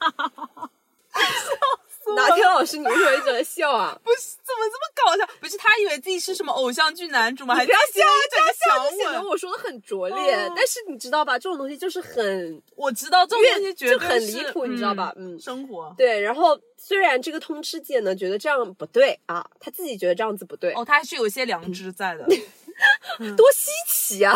[2.14, 3.98] 哪天老师你为什么一直在笑啊？
[4.04, 5.26] 不是怎么这么搞笑？
[5.40, 7.54] 不是他以为自己是什么偶像剧男主吗？
[7.54, 8.16] 还不要笑啊！
[8.30, 10.34] 这样笑笑就显得我说的很拙劣。
[10.34, 15.94] 哦但是你知道吧，这种东西就是很我知道这种东西绝对就很离是谱你知道吧嗯生活。
[15.96, 16.20] 对。
[16.20, 22.26] 然后虽然这个通吃姐呢觉得这样不对啊，她自己觉得这样子不对，哦，他还是有一些良知在的。
[23.36, 24.34] 多稀奇啊！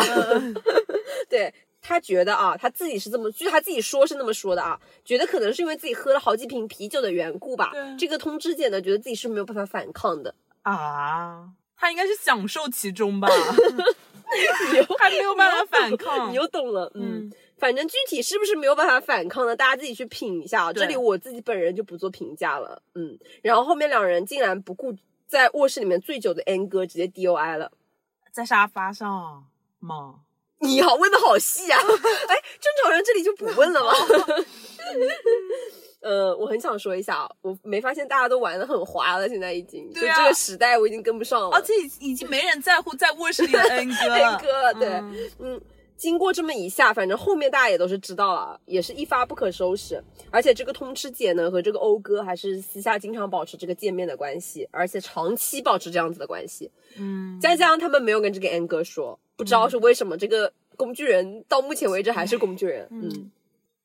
[1.27, 1.51] 对。
[1.87, 7.71] 她觉得啊，他自己是这么，据他自己说是那么说的啊，觉得可能是因为自己喝了好几瓶啤酒的缘故吧。
[7.95, 10.33] 这个通知姐呢，觉得自己是没有办法反抗的。
[10.63, 13.27] 啊，他应该是享受其中吧？
[14.97, 16.31] 还没有办法反抗。
[16.31, 17.27] 你又懂了，嗯。
[17.29, 19.55] 嗯反正具体是不是没有办法反抗呢？
[19.55, 20.73] 大家自己去品一下啊。
[20.73, 23.17] 这里我自己本人就不做评价了，嗯。
[23.41, 24.93] 然后后面两人竟然不顾
[25.25, 27.71] 在卧室里面醉酒的 N 哥，直接 DOI 了。
[28.31, 29.45] 在沙发上
[29.79, 30.15] 吗？
[30.59, 31.79] 你好，问的好细啊！
[31.79, 33.93] 哎，正常人这里就不问了吗？
[36.01, 41.49] 呃，我很想说一下啊，我没发现大家都玩的很滑了，现在已经、对啊就这个时代我已经跟不上了。
[41.49, 44.15] 而且已经没人在乎在卧室里的 N 哥了。
[44.15, 45.61] N 哥对嗯嗯，
[45.97, 50.01] 经过这么一下，反正后面大家也都是知道了，也是一发不可收拾。
[50.29, 56.71] 而且这个通吃姐呢和这个欧哥还是私下经常保持这个见面的关系，而且长期保持这样子的关系。
[56.97, 62.87] 嗯，加上他们没有跟这个 N 哥说，不知道是为什么这个工具人到目前为止还是工具人。
[62.91, 63.31] 嗯。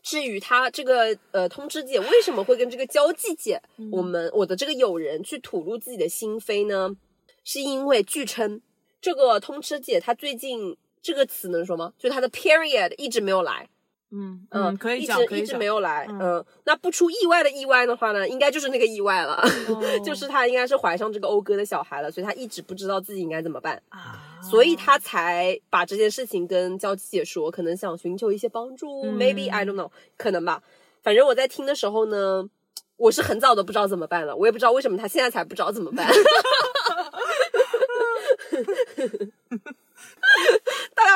[0.02, 3.60] 至于他这个呃通知姐为什么会跟这个交际姐，
[3.92, 6.96] 我们我的这个友人去吐露自己的心扉呢？
[7.44, 8.62] 是因为据称
[8.98, 11.92] 这个通吃姐她最近这个词能说吗？
[11.98, 13.68] 就她的 period 一直没有来，
[14.12, 15.64] 嗯嗯，嗯，可以一直一直没。
[15.64, 19.34] 有来，嗯嗯，那不出意外的意外的话呢，应该就是那个意外了，
[19.68, 23.80] 哦 就是她应该是怀上这个欧哥的小孩了，所以她一直不知道自己应该怎么办。
[23.90, 30.60] 啊，所以她才把这件事情跟娇妻姐说，可能想寻求一些帮助、嗯 m a y b e I don't know，可能吧。
[31.02, 32.48] 反正我在听的时候呢，
[32.96, 36.10] 我是很早都不知道怎么办了，我也不知道为什么她现在才不知道怎么办。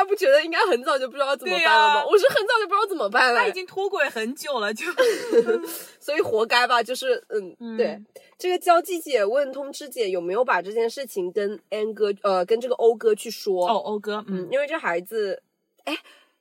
[0.05, 2.01] 不觉得应该很早就不知道怎么办了吗？
[2.01, 4.85] 啊我是很早就不知道怎么办了他已，经脱轨很久了，就
[6.01, 6.83] 所以活该吧。
[6.83, 8.01] 就是嗯，嗯对。
[8.37, 15.41] 这个交际姐问通知姐有没有把这件事情跟 N 哥呃跟这个欧哥去说，哦，欧哥，嗯，嗯因为这孩子，
[15.85, 15.97] 哎，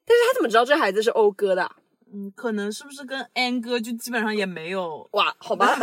[0.05, 1.75] 但是他怎么知道这孩子是欧哥的啊？
[2.15, 5.75] 嗯，可能是不是跟 N 哥就基本上也没有哇， 好吧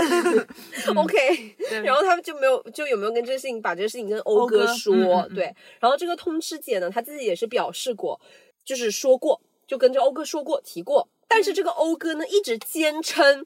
[0.94, 4.94] ，OK， 然后他们就没有，就有没有跟这个事情把这个事情跟欧欧哥说？
[4.94, 8.20] 嗯嗯嗯对，然后这个通吃姐呢，她自己也是表示过，
[8.64, 13.44] 就是说过，就跟这欧哥说过提过，但是这个欧哥呢一直坚称，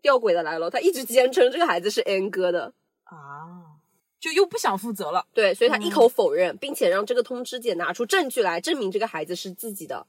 [0.00, 2.72] 吊诡的来了，他一直坚称这个孩子是 N 哥的。
[3.02, 3.82] 啊，
[4.20, 5.26] 就又不想负责了。
[5.34, 10.06] 对，所以他一口否认，并且让这个通知姐拿出证据来证明这个孩子是自己的。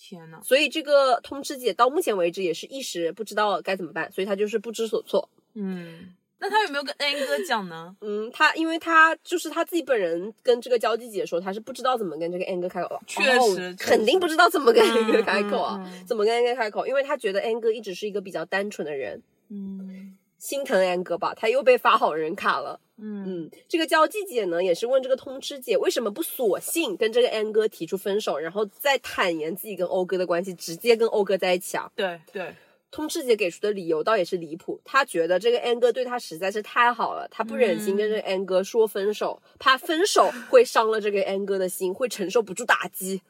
[0.00, 5.28] 天呐，所以这个通知姐到目前为止也是一时不知道该怎么办，所以她就是不知所措。
[5.54, 7.94] 嗯，那她有没有跟 N 哥讲呢？
[8.00, 16.06] 嗯，她因为她就是她自己本人跟这个交际姐说，她是不知道怎么跟这个 N 哥开口，确哦实确肯定不知道怎么跟 N 哥嗯开口啊，嗯嗯。
[16.06, 22.80] 怎么跟 N 哥开口，因为她觉得 N 哥一直是一个比较单纯的人，嗯心疼 N 哥吧，他又被发好人卡了。
[22.96, 31.90] 嗯嗯，这个交际姐呢，也是问这个通知姐为什么不索性跟这个 N 哥提出分手，然后再坦言自己跟欧哥的关系，直接跟欧哥在一起啊？
[31.94, 32.54] 对对，
[32.90, 43.22] 通知姐给出的理由倒也是离谱，她觉得这个 N 哥对她实在是太好了，她不忍心跟这个 N 哥说分手，怕分手会伤了这个 N 哥的心，会承受不住打击，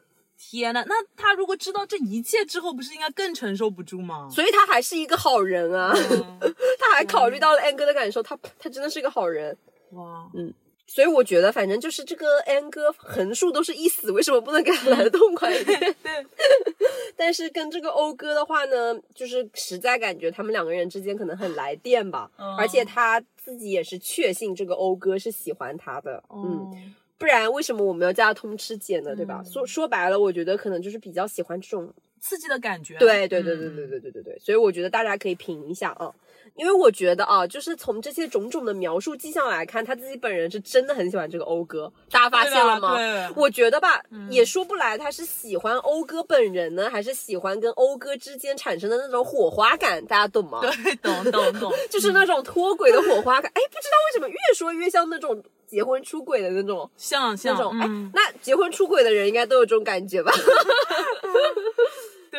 [0.43, 4.27] 天呐，那他如果知道这一切之后，不是应该更承受不住吗？
[4.33, 5.93] 所以他还是一个好人啊，
[6.41, 6.41] 嗯
[6.81, 9.55] 他还考虑到了 N 哥的感受，他他真的是一个好人。
[9.93, 10.53] 哇，嗯
[10.87, 15.79] 所以我觉得，反正就是这个 N 哥横竖都是一死，为什么不能给他来的痛快一点？
[16.03, 16.27] 对，
[17.17, 29.15] 但是跟这个欧哥的话呢，就是实在感觉他们两个人之间可能很来电吧，嗯而且他自己也是确信这个欧哥是喜欢他的，嗯，嗯，不然为什么我们要叫他通吃姐呢？
[29.15, 29.43] 对吧？
[29.45, 32.97] 嗯说说白了，我觉得可能就是比较喜欢这种刺激的感觉。
[32.97, 36.11] 对对对对嗯对对对对对，所以我觉得大家可以品一下啊，
[36.57, 42.97] 因为我觉得啊，就是从这些种种的描述迹象来看，他自己本人是真的很喜欢这个欧哥，大家发现了吗？
[43.37, 50.61] 我觉得吧，嗯也说不来他是喜欢欧哥本人呢，还是喜欢跟欧哥之间产生的那种火花感，大家懂吗？
[50.63, 53.53] 对，懂懂懂， 就是那种脱轨的火花感。
[53.55, 57.79] 哎，不知道为什么越说越像那种结婚出轨的那种像像那种。
[57.79, 60.33] 哎、嗯，那结婚出轨的人应该都有这种感觉吧？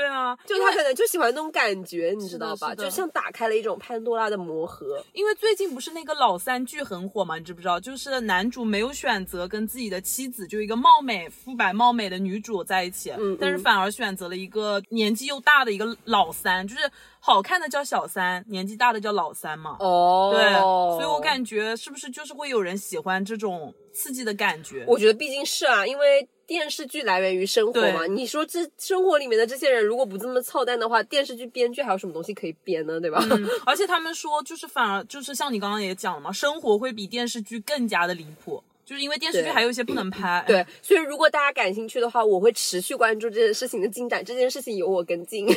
[0.02, 2.74] 对啊，就他可能就喜欢那种感觉，你知道吧？
[2.74, 5.04] 就像打开了一种潘多拉的魔盒。
[5.14, 7.80] 因为最近不是那个老三剧很火嘛，你知不知道？
[7.80, 16.90] 就是男主没有选择跟自己的妻子，就一个貌美肤白貌美的女主在一起，嗯但是反而选择了一个年纪又大的一个老三，就是
[17.20, 19.78] 好看的叫小三，年纪大的叫老三嘛。
[19.80, 20.52] 哦，对，
[20.98, 24.84] 所以我感觉是不是就是会有人喜欢这种刺激的感觉？
[24.88, 28.06] 我觉得毕竟是啊，因为电视剧来源于生活嘛。
[28.08, 33.00] 你说这生活里面的这些人如果不这么操蛋的话，电视剧编剧还有什么东西可以编呢？
[33.00, 33.26] 对吧？
[33.32, 40.44] 嗯，而且他们说，就是反而就是像你刚刚也讲了嘛，生活会比电视剧更加的离谱，就是因为电视剧还有一些不能拍。
[40.46, 44.22] 对，所以如果大家感兴趣的话，我会持续关注这件事情的进展。
[44.26, 45.48] 这件事情由我跟进。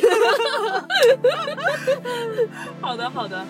[2.79, 3.45] 好 的好的。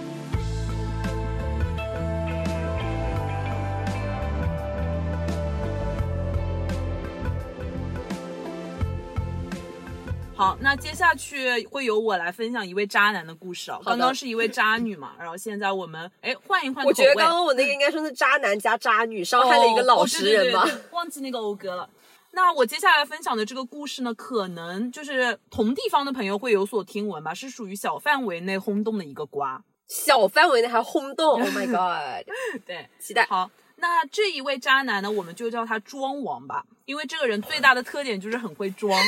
[10.38, 13.77] 好，那接下去会由我来分享一位渣男的故事啊。
[13.77, 16.86] 的刚刚是一位渣女嘛，然后现在我们哎换一换。
[16.86, 20.59] 我觉得刚刚我那个应该说是渣男加渣女，伤害了一个老实人吧。
[20.59, 21.89] 哦哦对对对对忘记那个欧哥了。
[22.31, 29.63] 那我接下来分享的这个故事呢，可能就是同地方的朋友会有所听闻吧，是属于小范围内轰动的一个瓜。
[29.88, 32.27] 小范围内还轰动，Oh my god！
[32.67, 33.25] 对，期待。
[33.27, 38.91] 好，那这一位渣男呢，我们就叫他装王吧，因为这个人最大的特点就是很会装。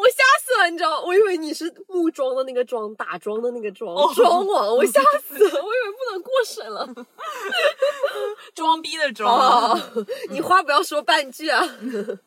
[0.00, 0.22] 我吓
[0.70, 1.02] 你知道？
[1.02, 6.88] 我以为你是木桩的那个桩，打桩的那个桩，哦桩王，我 吓死了，我以为不能过审了。
[8.54, 9.34] 装逼的 装。
[9.34, 9.78] 哦，
[10.30, 11.62] 你话不要说半句啊。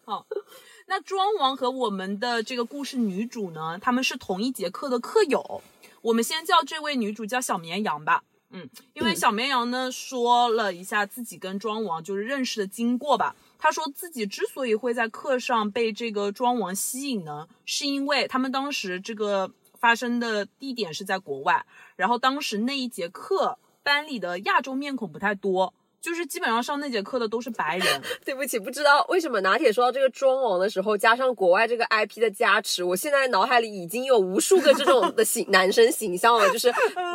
[0.05, 0.25] 好
[0.87, 5.61] 那庄王和我们的这个故事女主呢，他们是同一节课的课友。
[6.01, 8.23] 我们先叫这位女主叫小绵羊吧。
[8.49, 13.35] 嗯，因为小绵羊呢说了一下自己跟庄王就是认识的经过吧。
[13.63, 19.49] 他说自己之所以会在课上被这个庄王吸引呢，是因为他们当时这个
[19.79, 25.73] 发生的地点是在国外，然后当时那一节课班里的亚洲面孔不太多，
[26.03, 28.01] 就是基本上上那节课的都是白人。
[28.25, 36.67] 对不起，不知道为什么拿铁说到这个妆王的时候，加上国外这个 IP 的加持，我现在脑海里已经有无数个这种的形 男生形象了，就是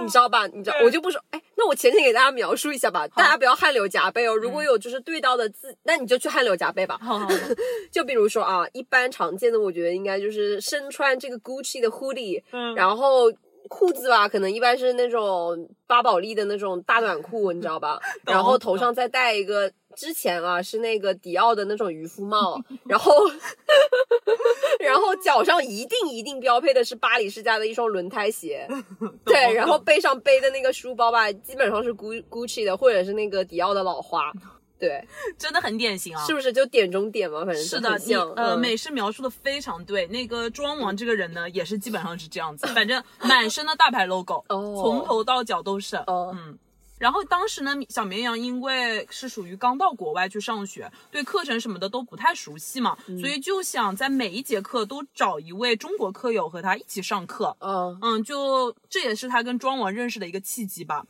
[0.03, 0.47] 你知道吧？
[0.47, 4.34] 你知道，我就不说，哎，那我浅浅给大家描述一下吧，大家不要汗流浃背哦。
[4.34, 6.99] 如果有就是对到的字，那你就去汗流浃背吧。
[7.03, 7.34] 好好好，
[7.93, 13.30] 就比如说啊，一般常见的，我觉得应该就是身穿这个 Gucci 的 hoodie，嗯然后
[13.68, 18.00] 裤子吧，可能一般是那种巴宝莉的那种大短裤，你知道吧？
[18.26, 23.12] 然后头上再戴一个，之前啊是那个迪奥的那种渔夫帽，然后
[24.80, 28.66] 然后脚上一定一定标配的是巴黎世家的一双轮胎鞋，
[29.24, 34.32] 对，然后背上背的那个书包吧，基本上是 Gu Gucci 的，或者是那个迪奥的老花。
[34.78, 35.06] 对，
[35.36, 36.24] 真的很典型啊。
[36.26, 37.44] 是不是就点中点嘛？
[37.44, 40.06] 反正是的，你呃，嗯美式描述的非常对。
[40.08, 45.96] 那个庄王这个人呢，也是基本上是这样子，反正满身的大牌 logo，、哦从头到脚都是。
[45.96, 46.58] 哦嗯。
[46.98, 57.56] 然后当时呢，小绵羊因为是属于刚到国外去上学，对课程什么的都不太熟悉嘛，嗯所以就想在每一节课都找一位中国课友和他一起上课。
[57.60, 61.04] 嗯嗯，就这也是他跟庄王认识的一个契机吧。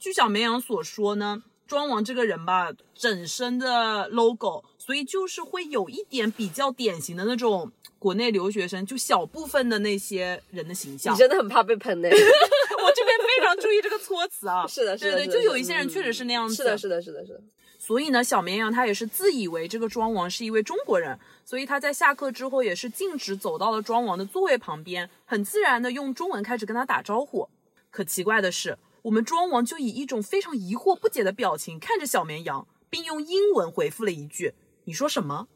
[0.00, 11.18] 据小绵羊所说呢，庄王这个人吧，整身的 logo，所以就是会有一点比较典型的那种国内留学生，就小部分的那些人的形象你。
[11.18, 12.08] 真的很怕被喷呢。
[12.08, 14.66] 我这边非常注意这个措辞啊。
[14.66, 16.54] 是的，是的，对对，就有一些人嗯确实是那样子。
[16.54, 17.40] 是的，是的，是的，是的。
[17.78, 27.48] 所以呢，小绵羊他也是自以为这个庄王是一位中国人，所以他在下课之后也是径直走到了庄王的座位旁边，很自然的用中文开始跟他打招呼。
[27.90, 28.76] 可奇怪的是，
[29.08, 34.52] 我们庄王就以一种非常疑惑不解的表情看着小绵羊，并用英文回复了一句
[34.84, 35.48] ：“你说什么？”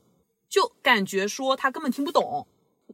[0.48, 2.46] 就感觉说他根本听不懂。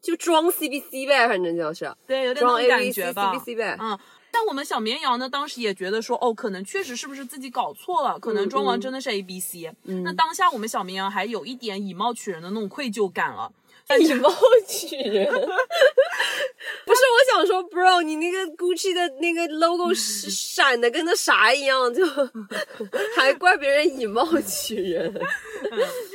[0.03, 3.33] 就装 CBC 呗，反正就是对，有点那种感觉吧。
[3.33, 3.77] CBC 呗。
[3.81, 3.97] 嗯，
[4.33, 13.53] 但我们小绵羊呢，当时也觉得说，哦，可能确实是不是自己搞错了，可能庄王真的是 A B C、那当下我们小绵羊还有一点以貌取人的那种愧疚感了。
[13.97, 14.31] 以貌
[14.67, 15.27] 取人。
[16.85, 22.05] 不是，我想说，bro，你那个 Gucci 的那个 logo 是闪的跟那啥一样，就
[23.17, 25.13] 还怪别人以貌取人。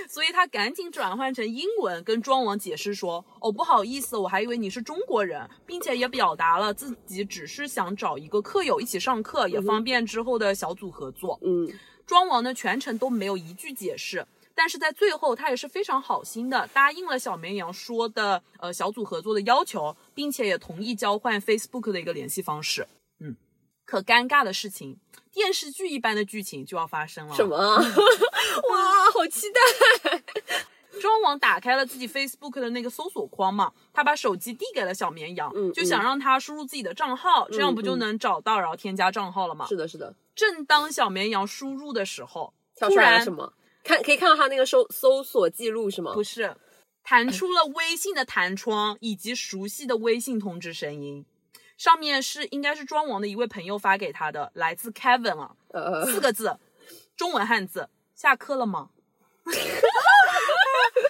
[0.07, 11.39] 所以他赶紧转换成英文跟庄王解释说：“哦，不好意思，我还以为你是中国人，并且也表达了自己只是想找一个课友一起上课，也方便之后的小组合作。
[11.43, 11.67] 嗯，
[12.05, 22.87] 庄王呢全程都没有一句解释，但是在最后他也是非常好心的答应了小绵羊说的呃小组合作的要求，并且也同意交换 Facebook 的一个联系方式。
[23.19, 23.35] 嗯，
[23.85, 24.97] 可尴尬的事情，
[25.31, 27.35] 电视剧一般的剧情就要发生了。
[27.35, 27.77] 什么啊？
[27.81, 30.23] 哇，好期待！
[31.01, 39.65] 庄王打开了自己 Facebook 的那个搜索框嘛，他把手机递给了小绵羊，嗯就想让他输入自己的账号，这样不就能找到，然后添加账号了吗？
[39.67, 43.53] 是的，是的，正当小绵羊输入的时候，跳突然出来了什么？
[43.84, 46.13] 看可以看到他那个搜搜索记录是吗？
[46.13, 46.55] 不是，
[47.03, 51.25] 弹出了微信的弹窗以及熟悉的微信通知声音，
[51.77, 56.57] 上面是应该是庄王的一位朋友发给他的，来自 Kevin 啊，呃，四个字，
[57.17, 58.89] 中文汉字，下课了吗？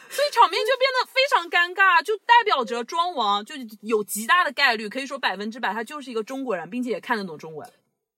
[0.09, 7.71] 所以场面就变得非常尴尬，就代表着庄王就有极大的概率，可以说百分之百，他就是一个中国人，并且也看得懂中文。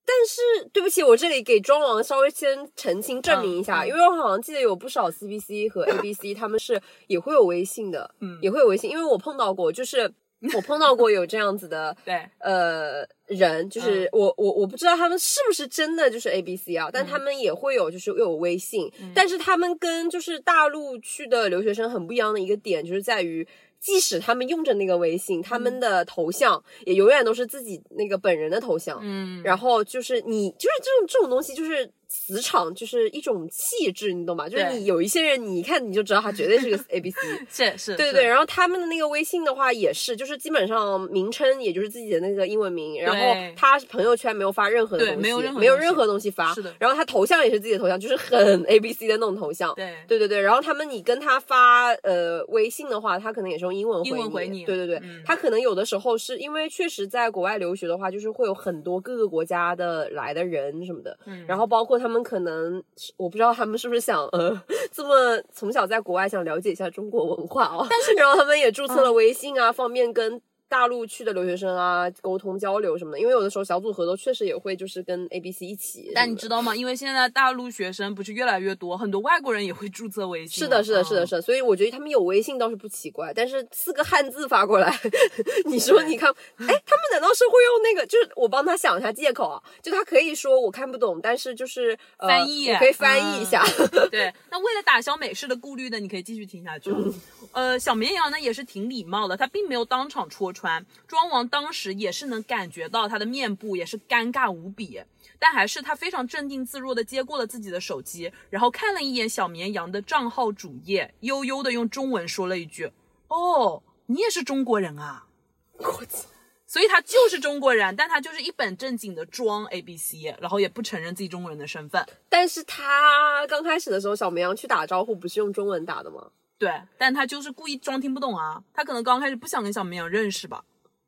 [0.07, 8.37] 但是对不起，我这里给庄王稍微先澄清证明一下，因为我好像记得有不少 CBC 和 ABC 他们是也会有微信的，嗯。
[8.41, 10.01] 也会有微信，因为我碰到过，就是
[10.55, 23.47] 我碰到过有这样子的对，呃人，就是我我我不知道他们是不是真的就是 A B C 啊，但他们也会有就是又有微信，但是他们跟就是大陆去的留学生很不一样的一个点，就是在于。
[23.85, 28.99] 即使他们用着那个微信，他们的头像也永远都是自己那个本人的头像。
[29.03, 34.47] 嗯，然后就是你，就是这种这种东西，就是磁场，就是一种气质，你懂吗？
[34.47, 37.17] 就是你有一些人，你一看你就知道他绝对是个 A B C。
[37.51, 43.21] 是是，对对对，然后他们的那个微信的话也是，就是基本上名称也就是自己的那个英文名，然后
[43.55, 49.73] 他朋友圈没有发任何的东西，没有任何东西没有任何东西发，是的然后他头像也是自己的头像，就是很 A B C 的那种头像。
[49.75, 62.83] 对对对对，然后他们你跟他发呃微信的话，他可能也是用英文回英文回你对对对，嗯他可能有的时候是因为确实在国外留学的话，就是会有很多各个国家的来的人什么的，嗯然后包括他们可能
[63.17, 70.41] 我不知道他们是不是想 呃这么从小在国外想了解一下中国文化哦，但是然后他们也注册了微信啊，方便跟。
[70.67, 76.11] 大陆去的留学生啊，沟通交流什么的，因为有的时候小组合作确实也会就是跟 A、B、C 一起。
[76.13, 76.75] 但你知道吗？
[76.75, 80.63] 因为现在大陆学生不是越来越多，很多外国人也会注册微信。
[80.63, 84.99] 是的，是的，是的，嗯是的，所以我觉得他们有微信倒是不奇怪，但是四个汉字发过来，
[85.65, 88.05] 你说你看，哎，他们难道是会用那个？
[88.07, 93.63] 就是我帮他想一下借口啊，就他可以说我看不懂，但是就是、呃、翻译我可以翻译一下。
[94.11, 96.91] 对，那为了打消美式的顾虑呢，你可以继续听下去。
[97.53, 100.83] 呃，小绵羊呢也是挺礼貌的，他并没有当场戳穿。
[101.05, 105.03] 庄王当时也是能感觉到他的面部也是尴尬无比，
[105.37, 112.91] 但还是他非常镇定自若的接过了自己的手机，然后看了一眼小绵羊的账号主页，悠悠的用中文说了一句
[113.27, 115.27] ：“哦，你也是中国人啊。
[115.77, 116.29] ”我操！
[116.67, 122.03] 所以他就是中国人，但他就是一本正经的装 A B C，然后也不承认自己中国人的身份。
[122.27, 126.31] 但是他刚开始的时候，小绵羊去打招呼不是用中文打的吗？
[126.57, 128.63] 对，但他就是故意装听不懂啊。
[128.73, 130.63] 他可能刚开始不想跟小绵羊认识吧。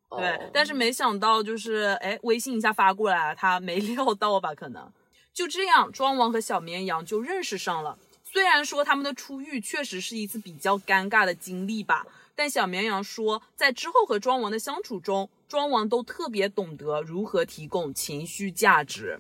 [0.10, 4.54] 对，哦但是没想到就是，哎，微信一下发过来，他没 料到吧？
[4.54, 4.92] 可能
[5.34, 7.98] 就这样，庄王和小绵羊就认识上了。
[8.24, 19.20] 虽然说他们的初遇确实是一次比较尴尬的经历吧，但小绵羊说，在之后和庄王的相处中，庄王都特别懂得如何提供情绪价值。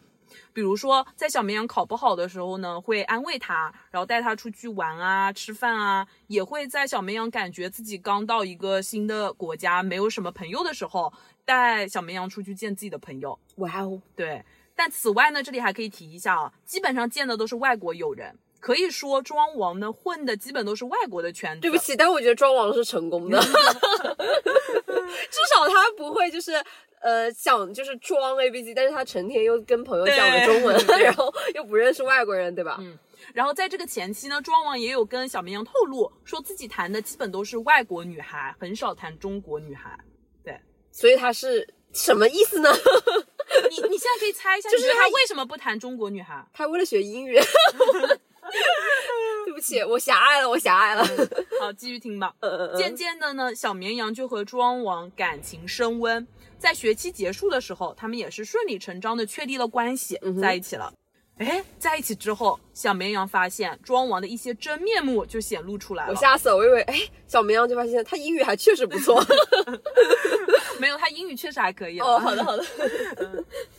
[0.53, 11.13] 比如说，在小绵羊考不好的时候呢，会安慰他，然后带他出去玩啊、吃饭啊，也会在小绵羊感觉自己刚到一个新的国家，没有什么朋友的时候，
[11.45, 13.38] 带小绵羊出去见自己的朋友。
[13.57, 14.43] 哇哦，对，
[14.75, 21.61] 但此外呢，这里还可以提一下啊，基本上见的都是外国友人，可以说庄王呢混的基本都是外国的圈子。
[21.61, 23.47] 对不起，但我觉得庄王是成功的， 至
[25.53, 26.63] 少他不会就是。
[27.01, 32.77] 呃，想就是装 A B C，但是他成天又跟朋友讲的中文， 然后又不认识外国人，对吧？
[32.79, 32.97] 嗯
[33.33, 39.97] 然后在这个前期呢，庄王也有跟小绵羊透露，说自己谈的基本都是外国女孩，很少谈中国女孩。
[40.43, 40.57] 对
[40.91, 42.69] 所以他是什么意思呢？
[43.69, 46.45] 你，你现在可以猜一下， 就是他为什么不谈中国女孩？
[46.53, 47.35] 他为了学英语，
[49.45, 51.03] 对不起，我狭隘了，我狭隘了。
[51.59, 52.33] 好，继续听吧。
[52.77, 56.25] 渐渐的呢，小绵羊就和庄王感情升温，
[56.60, 60.93] 在学期结束的时候，他们也是顺理成章的确立了关系，嗯在一起了。
[61.38, 66.12] 哎，在一起之后，小绵羊发现庄王的一些真面目就显露出来了。
[66.12, 69.24] 我吓死了，我以为哎，小绵羊就发现他英语还确实不错。
[70.82, 71.99] 没有，他英语确实还可以。
[71.99, 72.66] 哦，好的好的。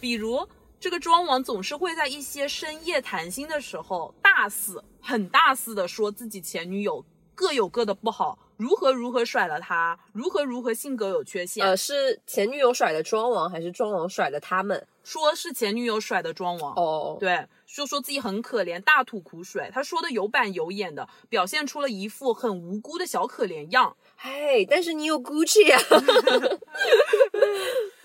[0.00, 0.46] 比如
[0.78, 7.04] 这个庄王总是会在一些深夜谈心的时候，大肆很大肆的说自己前女友
[7.34, 14.84] 各有各的不好，如何如何甩了他，如何如何性格有缺陷，呃，是前女友甩的庄王，还是庄王甩的他们？
[15.04, 16.74] 说是前女友甩的庄王。
[16.74, 19.70] 哦，对，就说自己很可怜，大吐苦水。
[19.72, 23.96] 他说的有板有眼的，表现出了一副很无辜的小可怜样。
[24.20, 25.78] 嘿，但是你有 Gucci 啊。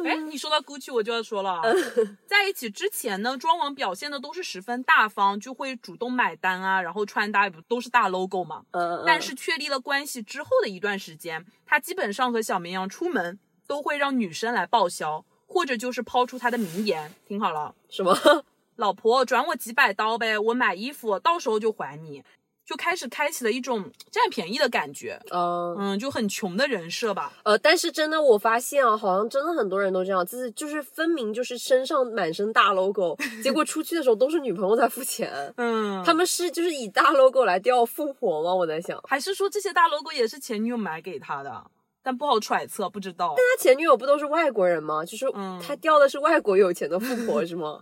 [0.06, 1.62] 哎，你说到 Gucci，我就要说了啊，
[2.28, 8.64] 在一起之前呢，庄王表现的都是十分大方，就会主动买单啊，然后穿搭也不都是大 logo 嘛。
[8.72, 17.74] 嗯，嗯但是确立了关系之后的一段时间，他基本上和小绵羊出门都会让女生来报销，或者就是抛出他的名言，听好了。
[17.90, 18.14] 什么？
[18.76, 22.24] 老婆转我几百刀呗，我买衣服到时候就还你，
[22.66, 27.34] 就开始开启了一种占便宜的感觉，嗯嗯，就很穷的人设吧。
[27.44, 35.32] 呃，但是真的我发现啊，好像真的很多人都这样，就是就是分明就是身上满身大 logo，结果出去的时候都是女朋友在付钱。
[35.58, 38.54] 嗯，他们是就是以大 logo 来钓富婆吗？
[38.56, 41.66] 我在想，还是说这些大 logo 也是前女友买给他的，
[42.02, 43.34] 但不好揣测，不知道。
[43.36, 45.04] 但他前女友不都是外国人吗？
[45.04, 47.82] 就是嗯他钓的是外国有钱的富婆 是吗？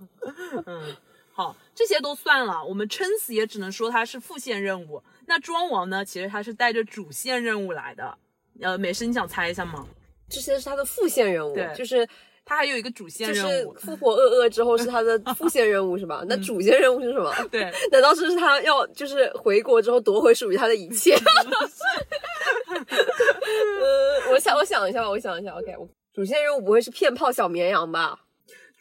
[0.66, 0.82] 嗯，
[1.42, 5.02] 好，这些都算了，我们撑死也只能说他是副线任务。
[5.26, 8.16] 那庄王呢，其实他是带着主线任务来的。
[8.62, 9.88] 呃，美诗，你想猜一下吗？
[10.30, 12.08] 这些是他的副线任务对，就是
[12.46, 13.74] 他还有一个主线任务就是任务。
[13.74, 16.24] 富婆饿饿之后是他的 副线任务是吧？
[16.28, 17.34] 那主线任务是什么？
[17.50, 21.16] 对， 难道是他要就是回国之后夺回属于他的一切？
[22.70, 25.52] 呃，我想我想一下吧，我想一下。
[25.54, 28.20] OK，我主线任务不会是骗炮小绵羊吧？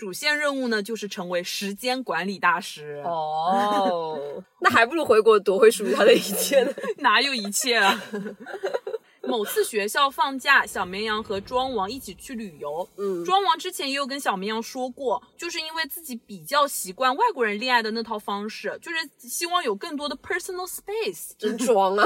[0.01, 3.03] 主线任务呢，就是成为时间管理大师。
[3.05, 4.19] 哦，
[4.61, 6.73] 那还不如回国夺回属于他的一切呢。
[6.97, 8.03] 哪有一切啊？
[9.23, 12.89] 某次学校放假，小绵羊和庄王一起去旅游。
[12.97, 21.33] 嗯庄王之前也有跟小绵羊说过，就是因为自己比较习惯外国人恋爱的那套方式，就是希望有更多的 personal space。
[21.39, 22.05] 真装啊！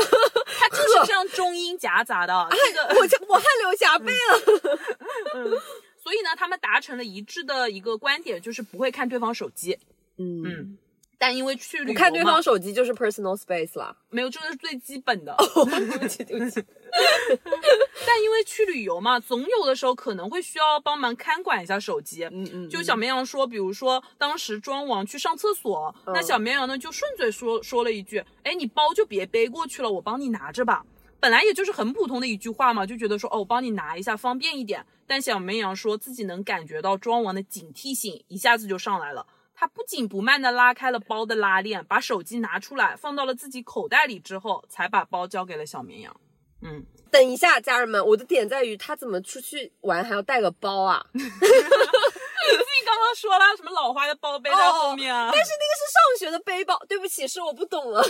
[0.59, 5.63] 他就是这样中英夹杂的，这个我我汗流浃背了。
[6.05, 9.79] 所以呢，他们达成了一致的一个观点，就是不会看对方手机。
[10.19, 10.79] 嗯，嗯，
[11.17, 13.97] 但因为去旅游看对方手机就是 personal space 啦。
[14.11, 15.35] 没有，这个是最基本的。
[15.39, 16.63] 对不起，对不起。
[18.07, 22.25] 但因为去旅游嘛，总有的时候可能会需要帮忙看管一下手机。
[22.25, 30.85] 嗯嗯，就小绵羊说，比如说当时庄王去上厕所，嗯那小绵羊呢就顺嘴说说了一句：“哎，你包就别背过去了，我帮你拿着吧。”
[31.25, 34.85] 本来也就是很普通的一句话嘛，就觉得说哦，我帮你拿一下方便一点。
[35.07, 39.27] 但小绵羊说自己能感觉到庄王的警惕性一下子就上来了。
[39.55, 46.15] 他不紧不慢地拉开了包的拉链，把手机拿出来放到了自己口袋里之后，才把包交给了小绵羊。
[46.61, 51.07] 嗯，等一下，家人们，我的点在于他怎么出去玩还要带个包啊？
[52.51, 55.31] 你自己刚刚说了什么老花的包背在后面啊？
[55.33, 58.05] 但是那个是上学的背包，对不起，是我不懂了。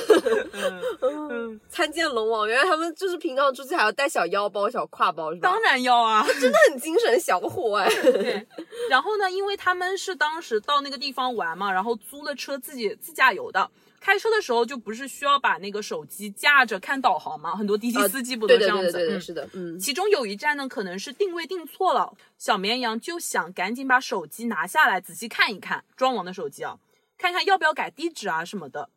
[1.00, 5.50] 嗯，参见龙王，原来他们就是平常出去还要带小腰包、小挎包，是吧？
[5.50, 6.26] 当然要啊。
[6.40, 7.88] 真的很精神小伙哎。
[8.02, 8.46] 对，
[8.90, 13.70] 然后呢，因为他们是当时到那个地方玩嘛，然后租了车自己自驾游的。
[14.04, 17.56] 开车的时候就不是需要把那个手机架着看导航吗？
[17.56, 18.86] 很多滴滴司机不都这样子？
[18.88, 19.78] 的对对对的，嗯是的，嗯。
[19.80, 26.76] 其中有一站呢，可能是定位定错了，小绵羊就想赶紧把手机拿下来仔细看一看，庄王的手机啊，
[27.16, 28.90] 看看要不要改地址啊什么的。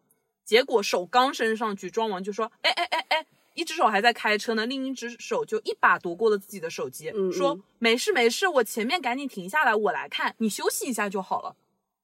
[0.44, 11.56] 结果手刚伸上去，庄王就说：“哎哎哎哎！”一只手还在开车呢，另一只手就一把夺过了自己的手机，嗯说嗯：“没事没事，我前面赶紧停下来，我来看，你休息一下就好了。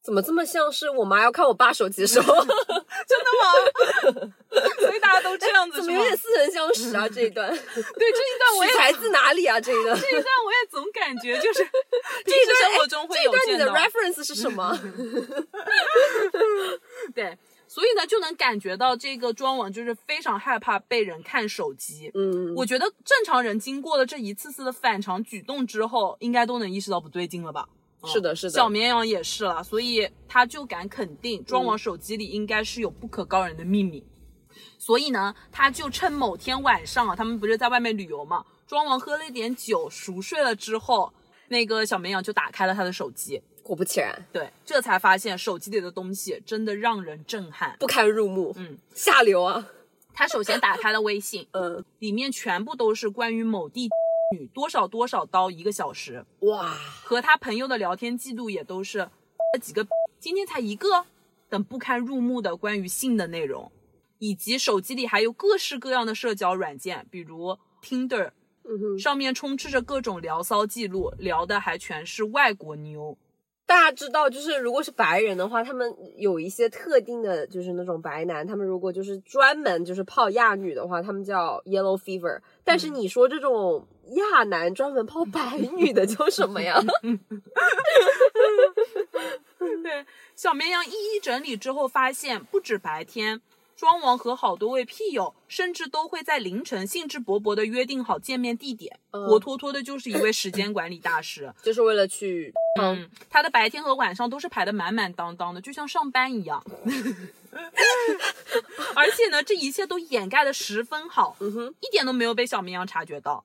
[0.01, 2.33] 怎么这么像是我妈要看我爸手机的时候？”
[3.07, 4.33] 真的吗？
[4.79, 5.77] 所以大家都这样子？
[5.77, 7.07] 怎么有点似曾相识啊？
[7.13, 9.59] 这一段对这一段我也来自哪里啊？
[9.59, 11.59] 这一段这一段我也总感觉就是
[12.25, 14.77] 这一段生活中会这一段你的 reference 是什么？
[17.13, 17.37] 对，
[17.67, 22.11] 所以呢，就能感觉到这个庄王就是非常害怕被人看手机。
[22.13, 27.67] 嗯，我觉得正常人经过了这一次次的反常举动之后，应该都能意识到不对劲了吧？
[28.05, 28.51] 是的，是的。
[28.51, 34.03] 小绵羊也是了，所以他就敢肯定庄王手机里应该是有不可告人的秘密。
[34.77, 41.11] 所以呢，他就趁某天晚上啊，他们不是在外面旅游嘛，庄王喝了一点酒，熟睡了之后，
[41.47, 47.75] 那个小绵羊就打开了他的手机，果不其然，对，这才发现手机里的东西真的让人震撼。
[47.79, 49.65] 不堪入目，嗯，下流啊，
[50.13, 53.89] 他首先打开了微信， 嗯，里面全部都是关于某地
[54.33, 56.69] 女多少多少刀一个小时，哇，
[57.03, 59.09] 和他朋友的聊天记录也都是
[59.61, 59.87] 几个
[60.19, 61.05] 今天才一个
[61.49, 63.71] 等不堪入目的关于性的内容，
[64.17, 68.31] 以及手机里还有各式各样的社交软件，比如 Tinder，
[68.63, 73.17] 嗯哼，上面充斥着各种聊骚记录，聊的还全是外国妞。
[73.65, 82.41] 大家知道，就是如果是白人的话，他们有一些特定的，就是那种白男，他们如果就是专门就是泡亚女的话，他们叫 yellow fever。
[82.63, 86.79] 但是你说这种亚男专门泡白女的叫什么呀？
[89.57, 93.41] 对，小绵羊一一整理之后，发现不止白天，
[93.75, 101.53] 庄王和好多位屁友，甚至都会在凌晨兴致勃勃的约定好见面地点，嗯活脱脱的就是一位时间管理大师。
[101.63, 106.63] 就是为了去，嗯，他的白天和晚上都是排的满满当当的，就像上班一样。
[108.95, 113.43] 而且呢，这一切都掩盖的十分好，嗯哼，一点都没有被小绵羊察觉到。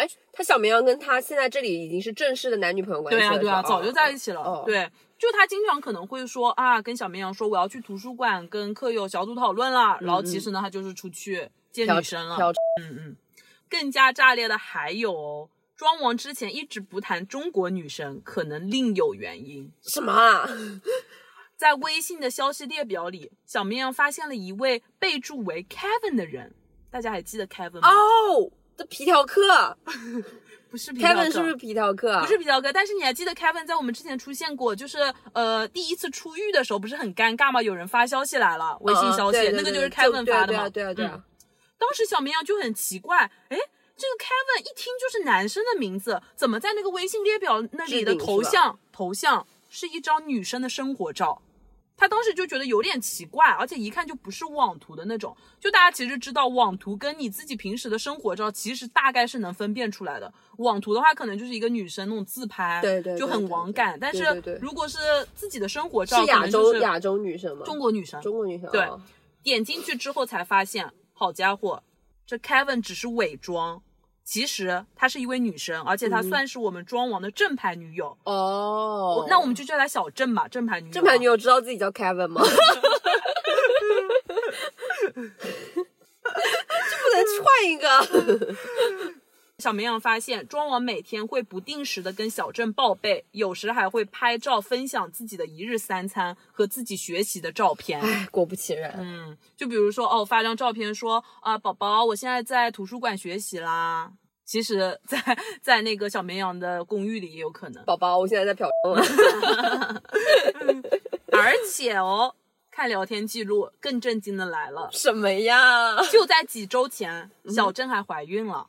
[0.00, 4.40] 哎，他小绵羊跟他现在这里已经是正式的男女朋友关系了，对啊，对啊，早就在一起了。
[4.40, 12.36] 哦对，就他经常可能会说啊，跟小绵羊说我要去图书馆跟课友小组讨论啦，然后其实呢，他就是出去见女生了。
[12.80, 13.16] 嗯嗯。
[13.68, 19.70] 更加炸裂的还有哦，庄王之前一直不谈中国女生，可能另有原因。
[19.82, 20.48] 什么啊？
[21.56, 26.54] 在微信的消息列表里，小绵羊发现了一位备注为 Kevin 的人，
[26.90, 27.88] 大家还记得 Kevin 吗？
[27.88, 29.76] 哦，这皮条客
[30.70, 32.22] 不是皮条客，Kevin 是不是皮条客啊？
[32.22, 37.60] 不是皮条客，但是你还记得 Kevin 在我们之前出现过，就是呃第一次出狱的时候不是很尴尬吗？
[37.60, 40.66] 有人发消息来了，微信消息，嗯对对那个就是对 Kevin 发的嘛。
[40.70, 41.22] 对啊，对啊，对啊嗯。
[41.76, 43.18] 当时小绵羊就很奇怪，
[43.50, 43.58] 哎，
[43.98, 51.42] 这个 Kevin 一听就是男生的名字，怎么在那个微信列表那里的头像头像是一张女生的生活照？
[52.00, 55.36] 他当时就觉得有点奇怪，而且一看就不是网图的那种。
[55.60, 60.32] 就大家其实知道，网图跟你自己平时的生活照其实大概是能分辨出来的。
[60.56, 63.98] 网图的话，可能就是一个女生那种自拍，对对对就很网感。
[64.00, 64.24] 但是
[64.62, 64.98] 如果是
[65.34, 67.66] 自己的生活照，是亚洲亚洲女生吗？
[67.66, 68.98] 中国女生，中国女生对啊
[69.42, 71.82] 点进去之后才发现，好家伙，
[72.26, 73.82] 这 Kevin 只是伪装，
[74.30, 78.16] 其实她是一位女生，而且她算是我们庄王的正牌女友。
[78.22, 80.92] 哦，那我们就叫她小郑吧，正牌女友。
[80.92, 82.40] 正牌女友知道自己叫 Kevin 吗？
[82.46, 82.50] 就
[87.02, 88.54] 不能换一个？
[89.58, 98.00] 小绵羊发现，庄王每天会不定时的跟小郑报备，有时还会拍照分享自己的一日三餐和自己学习的照片。
[98.00, 104.12] 唉，果不其然，嗯，就比如说哦，发张照片说啊，宝宝，我现在在图书馆学习啦。
[104.50, 107.84] 其实在，在那个小绵羊的公寓里也有可能。
[107.84, 110.02] 宝宝，我现在在嫖娼了。
[111.30, 112.34] 而且哦，
[112.68, 116.02] 看聊天记录，更震惊的来了，什么呀？
[116.10, 118.66] 就在几周前，小郑还怀孕了。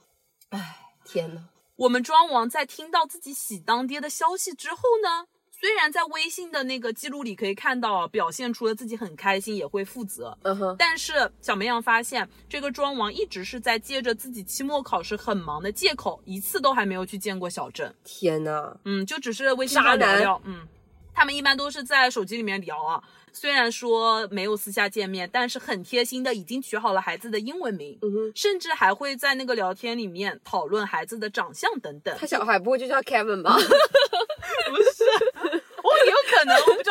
[0.50, 1.46] 哎，天呐，
[1.78, 5.26] 我们庄王在听到自己喜当爹的消息之后呢，
[5.62, 17.94] 虽然在微信的那个记录里可以看到，表现出了自己很开心，也会负责，嗯哼，但是小绵羊发现，这个庄王一直是在借着自己期末考试很忙的借口，一次都还没有去见过小郑。
[18.04, 20.42] 天呐，嗯，就只是微信上聊聊。
[20.46, 20.68] 嗯，
[21.14, 23.04] 他们一般都是在手机里面聊啊。
[23.32, 32.18] 虽然说没有私下见面，但是很贴心的已经取好了孩子的英文名，嗯，甚至还会在那个聊天里面讨论孩子的长相等等。
[32.18, 33.56] 他小孩不会就叫 Kevin 吧？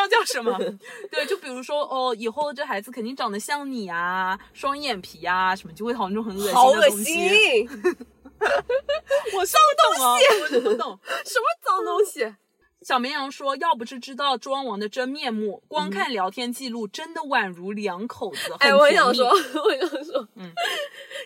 [0.01, 0.59] 哦，也有可能，我不知道叫什么。
[1.11, 7.05] 对，就比如说哦，以后这孩子肯定长得像你啊，双眼皮啊，什么就会讨论这种很恶心好恶的东西。
[7.05, 7.69] 心，
[9.37, 10.99] 我是不懂啊，我是不懂。
[11.25, 12.35] 什么脏东西？
[12.83, 18.55] 小绵羊说：“要不是知道庄王的真面目，光看聊天记录，真的宛如两口子。
[18.59, 19.29] 哎，我也想说，
[19.63, 20.51] 我也想说，嗯，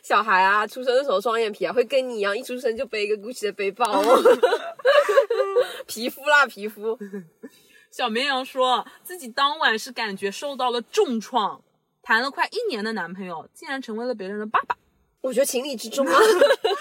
[0.03, 4.05] 小孩啊，出生的时候双眼皮啊，会跟你一样，一出生就背一个 GUCCI 的背包哦，
[5.87, 6.99] 皮肤啦，皮肤，
[7.97, 11.62] 小绵羊说自己当晚是感觉受到了重创，
[12.03, 14.76] 谈了快一年的男朋友竟然成为了别人的爸爸，
[15.20, 16.12] 我觉得情理之中啊，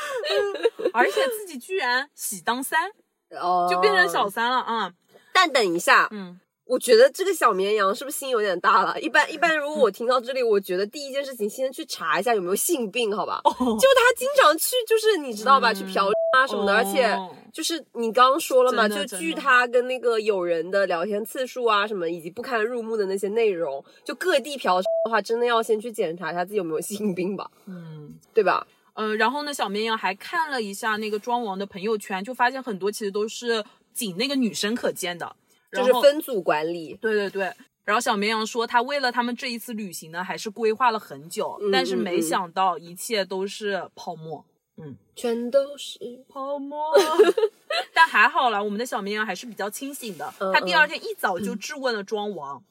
[0.91, 2.89] 而且自己居然喜当三，
[3.29, 4.27] 哦，就变成小。
[4.27, 4.91] 三了啊！
[5.31, 8.99] 但等一下，嗯，我觉得这个小绵羊是不是心有点大了？
[9.01, 13.41] 一般一般，如果我听到这里，我觉得第一件事情先去查一下有没有性病，好吧？
[13.43, 16.07] 哦，就他经常去，就是你知道吧，嗯去嫖
[16.37, 28.15] 啊什么的，而且哦就是你刚刚说了嘛，就据他跟那个友人的聊天次数啊什么，以及不堪入目的那些内容，就各地嫖的话，真的要先去检查一下自己有没有性病吧，嗯。
[28.33, 28.65] 对吧？
[28.95, 35.35] 嗯，然后呢，小绵羊还看了一下那个庄王的朋友圈，就发现很多其实都是仅那个女生可见的。
[35.73, 36.97] 就是分组管理。
[37.01, 37.51] 对对对。
[37.83, 44.45] 然后小绵羊说，他为了他们这一次旅行呢，还是规划了很久，嗯但是没想到一切都是泡沫。
[44.77, 46.79] 嗯全都是泡沫。
[47.93, 50.33] 但还好啦，我们的小绵羊还是比较清醒的。
[50.39, 52.63] 嗯他第二天一早就质问了庄王。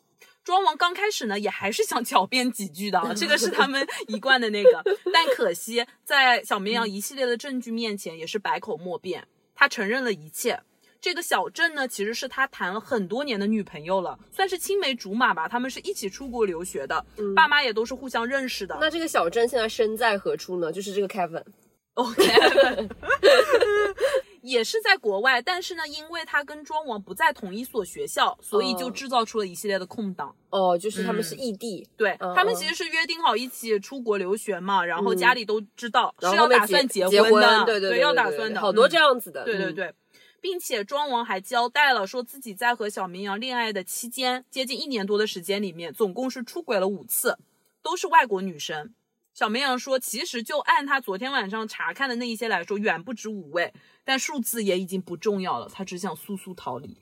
[0.42, 4.82] 庄王刚开始呢，也还是想狡辩几句的啊，这个是他们 一贯的那个。
[5.12, 9.28] 但可惜，在小绵羊一系列的证据面前，也是百口莫辩。
[9.54, 10.60] 他承认了一切。
[11.02, 15.48] 这个小镇呢，其实是他谈了很多年的女朋友了，算是青梅竹马吧。
[15.48, 18.78] 他们是一起出国留学的，爸妈也都是互相认识的。
[18.80, 20.70] 那这个小镇现在身在何处呢？
[20.70, 22.22] 就是这个 Kevin，OK，
[24.42, 30.32] 也是在国外，但是呢，因为他跟庄王不在同一所学校，所以就哦制造出了一系列的空档。
[30.50, 39.18] 哦，就是他们是异地，对、他们其实是约定好一起出国留学嘛，然后嗯家里都知道、是要打算结婚的，对对对，要打算的，好多这样。
[39.18, 39.94] 子的，嗯，对对对，
[40.42, 47.38] 并且庄王还交代了，说自己在和小绵羊恋爱的期间，接近一年多的时间里面，总共是出轨了五次，
[47.80, 48.92] 都是外国女生。
[49.32, 53.72] 小绵羊说，其实就按他昨天晚上查看的那一些来说，远不止五位，
[54.04, 56.96] 但数字也已经不重要了，他只想速速逃离。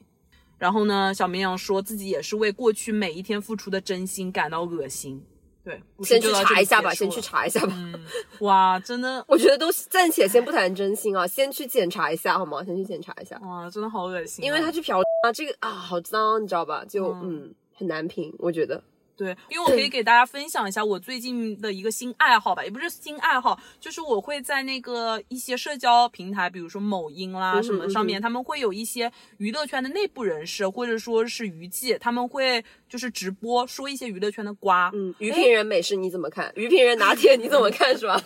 [0.58, 5.24] 然后呢，小绵羊说自己也是为过去每一天付出的真心感到恶心。
[5.62, 7.20] 对，先去查一下吧，先去。
[7.20, 7.72] 查一下吧。
[7.76, 7.94] 嗯，
[8.40, 12.64] 哇，真的， 我觉得都暂且先不谈真心啊，先去检查一下好吗？
[12.64, 16.84] 先去检查一下，哇，真的好恶心啊、因为他去嫖啊，这个啊好脏，你知道吧？
[16.88, 18.82] 就嗯嗯很难评，我觉得。
[19.20, 36.50] 对，因为我可以给大家分享一下我最近的一个新爱好吧，也不是新爱好，就是我会在那个一些社交平台，比如说某音啦什么上面，他们会有一些娱乐圈的内部人士或者说是娱记，他们会就是直播说一些娱乐圈的瓜，嗯，娱评人美式你怎么看？
[36.56, 37.94] 娱评人拿铁你怎么看？
[37.98, 38.18] 是吧？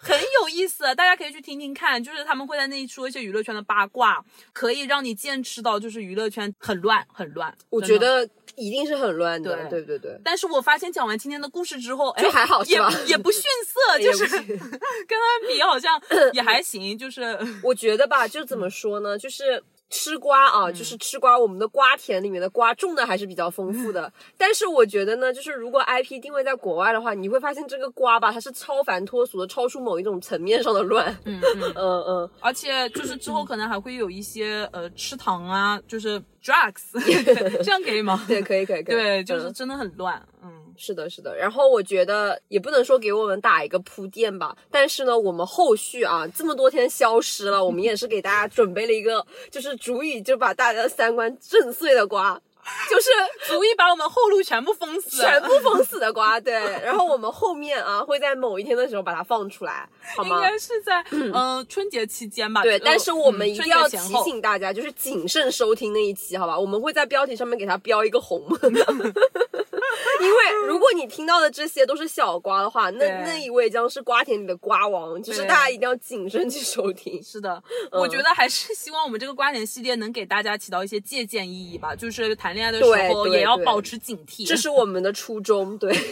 [0.00, 7.52] 很有意思，大家可以去听听看，就是他们会在那里说一些娱乐圈的八卦，可以让你见识到就是娱乐圈很乱很乱。
[7.70, 10.20] 我觉得一定是很乱的，对对对对。
[10.24, 16.00] 但是我发现讲完今天的故事之后，哎，就还好是也吧也不逊色， 就是跟他们比好像
[16.32, 19.62] 也还行，就是我觉得吧，就怎么说呢，就是。
[19.92, 24.10] 吃瓜啊，嗯就是吃瓜，我们的瓜田里面的瓜种的还是比较丰富的。
[24.38, 31.14] 但是我觉得呢，就是如果 IP 定位在国外的话，你会发现这个瓜吧，它是超凡脱俗的，超出某一种层面上的乱。
[31.26, 36.92] 嗯嗯，嗯 嗯，而且就是之后可能还会有一些呃吃糖啊，就是 drugs，
[37.62, 38.24] 这样可以吗？
[38.26, 38.96] 对，可以可以可以。
[38.96, 40.61] 对，就是嗯真的很乱，嗯。
[40.76, 41.36] 是的，是的。
[41.36, 52.40] 然后我觉得也不能说给我们打一个铺垫吧，但是呢，我们后续啊这么多天消失了，我们也是给大家准备了一个，就是足以就把大家的三观震碎的瓜，
[52.88, 53.10] 就是
[53.52, 56.38] 足以把我们后路全部封死，全部 封死的瓜。
[56.40, 56.54] 对，
[56.84, 60.40] 然后我们后面啊会在某一天的时候把它放出来，好应？
[60.40, 62.62] 该是在嗯、 呃春节期间吧。
[62.62, 66.58] 对，呃但是我们嗯一定要提醒大家，就是谨慎收听那一期，好吧？
[66.58, 68.42] 我们会在标题上面给它标一个红，
[70.20, 77.20] 因为如果你听到的这些都是小瓜的话，那那一位将是瓜田里的瓜王，就是大家一定要谨慎去收听。
[77.22, 84.46] 是的，嗯我觉得还是希望我们这个瓜田系列能给大家起到一些借鉴意义吧，就是谈恋爱的时候也要保持警惕。
[84.46, 85.92] 这是我们的初衷，对。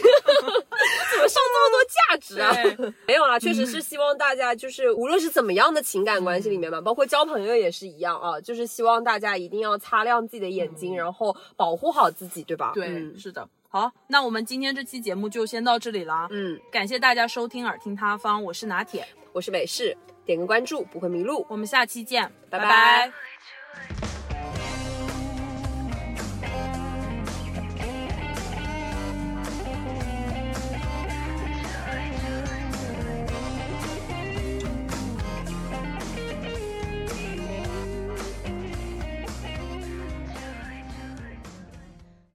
[1.11, 2.95] 怎么上那么多价值啊？
[3.05, 12.71] 没有啦，确实是希望大家就是无论是怎么样的情感关系里面嘛，包括交朋友也是一样啊，就是希望大家一定要擦亮自己的眼睛，然后保护好自己，对吧？
[12.73, 13.47] 对，嗯是的。
[13.73, 16.27] 好，那我们今天这期节目就先到这里了。
[16.29, 19.95] 嗯，感谢大家收听耳听他方，我是拿铁，我是美式，
[20.25, 21.45] 点个关注不会迷路。
[21.47, 23.13] 我们下期见，拜拜拜拜